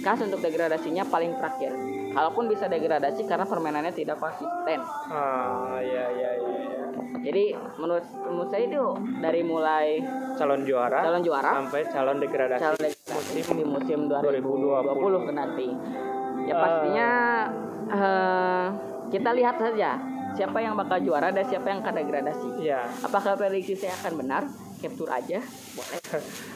kas 0.00 0.20
untuk 0.20 0.38
degradasinya 0.38 1.06
paling 1.06 1.32
terakhir. 1.34 1.72
Kalaupun 2.10 2.46
bisa 2.46 2.68
degradasi 2.68 3.24
karena 3.24 3.42
permainannya 3.42 3.90
tidak 3.90 4.18
konsisten. 4.18 4.78
Ah, 5.08 5.80
iya 5.80 6.04
iya 6.12 6.30
iya. 6.36 6.50
iya. 6.60 6.84
Jadi 7.24 7.44
menurut 7.76 8.04
menurut 8.22 8.50
saya 8.52 8.68
itu 8.68 8.84
dari 9.18 9.40
mulai 9.40 9.98
Calon 10.36 10.62
juara. 10.62 11.00
calon 11.00 11.22
juara 11.22 11.50
sampai 11.56 11.80
calon 11.88 12.18
degradasi. 12.20 12.60
calon 12.60 12.80
degradasi 12.80 13.40
di 13.50 13.64
musim 13.64 13.98
2020 14.06 15.32
nanti. 15.32 15.66
Ya 16.44 16.52
Eh. 16.52 16.58
pastinya 16.60 17.08
eh, 17.88 18.66
kita 19.08 19.30
lihat 19.32 19.56
saja 19.56 19.90
siapa 20.34 20.58
yang 20.60 20.74
bakal 20.74 20.98
juara 21.00 21.30
dan 21.30 21.44
siapa 21.46 21.70
yang 21.70 21.80
akan 21.82 21.94
degradasi. 22.02 22.48
Iya. 22.60 22.86
Apakah 23.02 23.38
prediksi 23.38 23.74
saya 23.78 23.94
akan 24.02 24.12
benar? 24.20 24.42
Capture 24.84 25.08
aja, 25.16 25.40
boleh. 25.72 26.00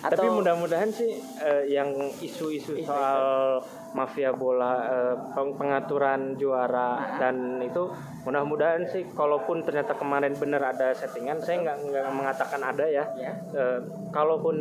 Tapi 0.04 0.26
mudah-mudahan 0.28 0.92
sih 0.92 1.16
eh, 1.40 1.64
yang 1.72 1.96
isu-isu 2.20 2.76
soal 2.84 3.56
mafia 3.96 4.36
bola, 4.36 4.84
peng- 5.32 5.56
pengaturan 5.56 6.36
juara 6.36 7.16
dan 7.16 7.56
itu 7.64 7.88
mudah-mudahan 8.28 8.84
sih, 8.84 9.08
kalaupun 9.16 9.64
ternyata 9.64 9.96
kemarin 9.96 10.36
benar 10.36 10.76
ada 10.76 10.92
settingan, 10.92 11.40
saya 11.40 11.64
nggak 11.64 11.76
nggak 11.88 12.06
mengatakan 12.12 12.60
ada 12.60 12.84
ya. 12.84 13.08
ya. 13.16 13.32
Eh, 13.56 13.80
kalaupun 14.12 14.56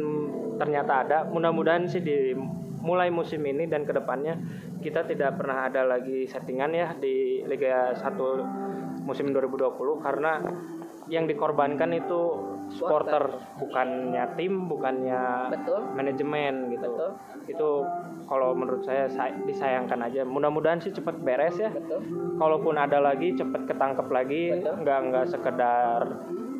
ternyata 0.55 1.03
ada, 1.03 1.17
mudah-mudahan 1.27 1.91
sih 1.91 1.99
di 1.99 2.31
mulai 2.79 3.11
musim 3.11 3.43
ini 3.43 3.67
dan 3.67 3.83
ke 3.83 3.91
depannya 3.91 4.39
kita 4.79 5.03
tidak 5.03 5.35
pernah 5.35 5.67
ada 5.67 5.83
lagi 5.83 6.23
settingan 6.23 6.71
ya 6.71 6.95
di 6.95 7.43
Liga 7.43 7.91
1 7.91 8.86
musim 9.07 9.31
2020 9.31 10.03
karena 10.03 10.43
yang 11.07 11.23
dikorbankan 11.23 11.95
itu 11.95 12.35
supporter 12.67 13.39
bukannya 13.55 14.27
tim 14.35 14.67
bukannya 14.67 15.55
Betul. 15.55 15.79
manajemen 15.95 16.67
gitu 16.75 16.87
Betul. 16.91 17.11
itu 17.47 17.69
kalau 18.27 18.51
menurut 18.51 18.83
saya 18.83 19.07
say- 19.07 19.39
disayangkan 19.47 20.03
aja 20.03 20.27
mudah-mudahan 20.27 20.83
sih 20.83 20.91
cepat 20.91 21.15
beres 21.23 21.55
ya 21.55 21.71
Betul. 21.71 22.03
kalaupun 22.35 22.75
ada 22.75 22.99
lagi 22.99 23.31
cepat 23.39 23.71
ketangkep 23.71 24.07
lagi 24.11 24.59
Betul. 24.59 24.83
nggak 24.83 24.99
nggak 25.07 25.25
sekedar 25.31 26.01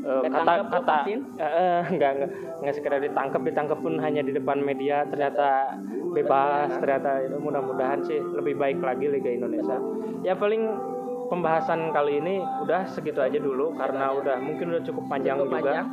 eh, 0.08 0.22
kata 0.32 0.54
kata 0.72 0.98
eh, 1.44 1.82
nggak 1.92 2.12
nggak 2.16 2.30
nggak 2.64 2.76
sekedar 2.80 3.00
ditangkap 3.04 3.42
ditangkap 3.44 3.80
pun 3.84 4.00
hanya 4.00 4.24
di 4.24 4.32
depan 4.32 4.64
media 4.64 5.04
ternyata 5.12 5.76
bebas 6.16 6.72
ternyata 6.80 7.20
itu 7.20 7.36
mudah-mudahan 7.36 8.00
sih 8.08 8.24
lebih 8.24 8.56
baik 8.56 8.80
lagi 8.80 9.12
Liga 9.12 9.28
Indonesia 9.28 9.76
ya 10.24 10.40
paling 10.40 10.96
pembahasan 11.28 11.92
kali 11.92 12.20
ini 12.20 12.36
udah 12.60 12.84
segitu 12.86 13.20
aja 13.20 13.38
dulu 13.38 13.74
karena 13.74 14.12
udah 14.12 14.38
mungkin 14.38 14.72
udah 14.72 14.84
cukup 14.84 15.04
panjang 15.08 15.38
Cukup 15.38 15.52
juga 15.54 15.72
panjang. 15.74 15.88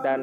dan 0.00 0.20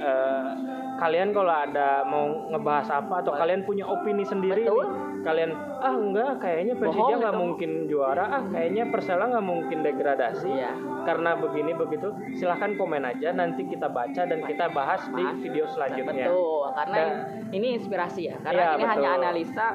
eh, 0.00 0.50
kalian 0.96 1.30
kalau 1.30 1.48
ada 1.50 2.04
mau 2.04 2.28
ngebahas 2.46 2.88
apa 2.94 3.20
atau 3.20 3.32
kalian 3.32 3.64
punya 3.64 3.84
opini 3.84 4.20
sendiri 4.22 4.62
Betul. 4.62 4.84
nih, 4.84 4.88
kalian 5.20 5.50
ah 5.78 5.94
enggak 5.94 6.32
kayaknya 6.38 6.74
Persija 6.74 7.14
nggak 7.18 7.36
mungkin 7.36 7.70
juara 7.86 8.24
ah 8.30 8.42
kayaknya 8.46 8.88
Persela 8.88 9.24
nggak 9.26 9.46
mungkin 9.46 9.78
degradasi 9.80 10.48
Iya. 10.50 10.72
karena 11.02 11.36
begini 11.36 11.72
begitu 11.74 12.08
silahkan 12.34 12.72
komen 12.74 13.00
aja 13.02 13.32
nanti 13.32 13.64
kita 13.64 13.88
baca 13.88 14.22
dan 14.22 14.40
kita 14.40 14.68
bahas 14.70 15.04
di 15.10 15.20
Bahas. 15.22 15.36
video 15.38 15.64
selanjutnya 15.66 16.26
Betul, 16.26 16.64
karena 16.74 16.96
Dan- 16.98 17.16
ini 17.50 17.68
inspirasi 17.74 18.20
ya. 18.22 18.36
Karena 18.38 18.60
Iya, 18.62 18.70
ini 18.70 18.84
hanya 18.86 19.08
betul. 19.10 19.18
analisa 19.18 19.66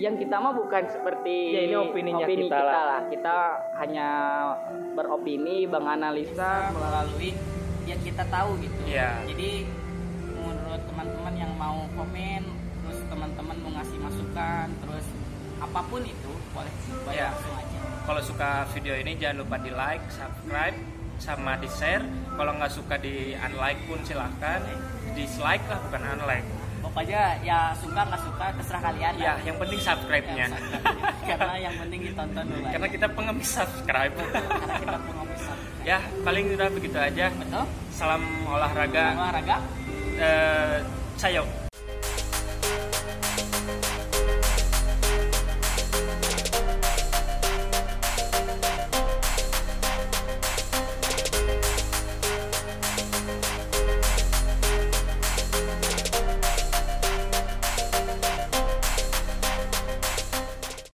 yang 0.00 0.16
kita 0.16 0.40
mah 0.40 0.56
bukan 0.56 0.88
seperti 0.88 1.36
Ya, 1.52 1.60
ini 1.68 1.76
opininya 1.76 2.24
opini 2.24 2.48
kita 2.48 2.56
lah. 2.56 2.84
lah. 2.88 3.00
Kita 3.12 3.36
hanya 3.84 4.08
beropini, 4.96 5.68
menganalisa 5.68 6.72
melalui 6.72 7.36
yang 7.84 8.00
kita 8.00 8.24
tahu 8.32 8.56
gitu. 8.64 8.80
Iya. 8.88 9.20
Jadi 9.28 9.68
menurut 10.40 10.82
teman-teman 10.88 11.34
yang 11.36 11.52
mau 11.60 11.84
komen, 11.92 12.42
terus 12.88 12.98
teman-teman 13.12 13.56
mau 13.60 13.70
ngasih 13.76 13.98
masukan, 14.00 14.66
terus 14.80 15.06
apa 15.60 15.80
pun 15.84 16.00
itu 16.00 16.32
boleh 16.56 16.72
langsung 17.04 17.54
aja. 17.60 17.78
kalau 18.08 18.22
suka 18.24 18.64
video 18.72 18.96
ini 18.96 19.12
jangan 19.20 19.44
lupa 19.44 19.60
di 19.60 19.68
like 19.68 20.00
subscribe 20.08 20.72
sama 21.20 21.60
di 21.60 21.68
share 21.68 22.00
kalau 22.32 22.56
nggak 22.56 22.72
suka 22.72 22.96
di 22.96 23.36
unlike 23.36 23.76
pun 23.84 24.00
silahkan 24.00 24.64
dislike 25.12 25.60
lah 25.68 25.78
bukan 25.84 26.02
unlike 26.16 26.48
Pokoknya 26.80 27.22
ya 27.44 27.70
suka 27.78 28.00
nggak 28.02 28.22
suka 28.24 28.46
terserah 28.58 28.82
kalian. 28.90 29.12
ya 29.20 29.34
yang 29.46 29.56
penting 29.60 29.80
subscribe-nya. 29.80 30.46
Karena 31.28 31.54
yang 31.60 31.74
penting 31.78 32.00
ditonton 32.10 32.44
dulu. 32.48 32.66
karena 32.66 32.88
kita 32.88 33.06
pengemis 33.12 33.48
subscribe. 33.48 34.14
Karena 34.16 34.74
kita 34.80 34.98
pengomis 35.04 35.42
ya 35.80 35.98
paling 36.24 36.44
udah 36.56 36.68
begitu 36.72 36.98
aja. 36.98 37.26
Betul? 37.32 37.64
salam 37.94 38.22
olahraga. 38.48 39.06
Olahraga. 39.12 39.56
Eh, 40.20 40.76
sayo 41.16 41.69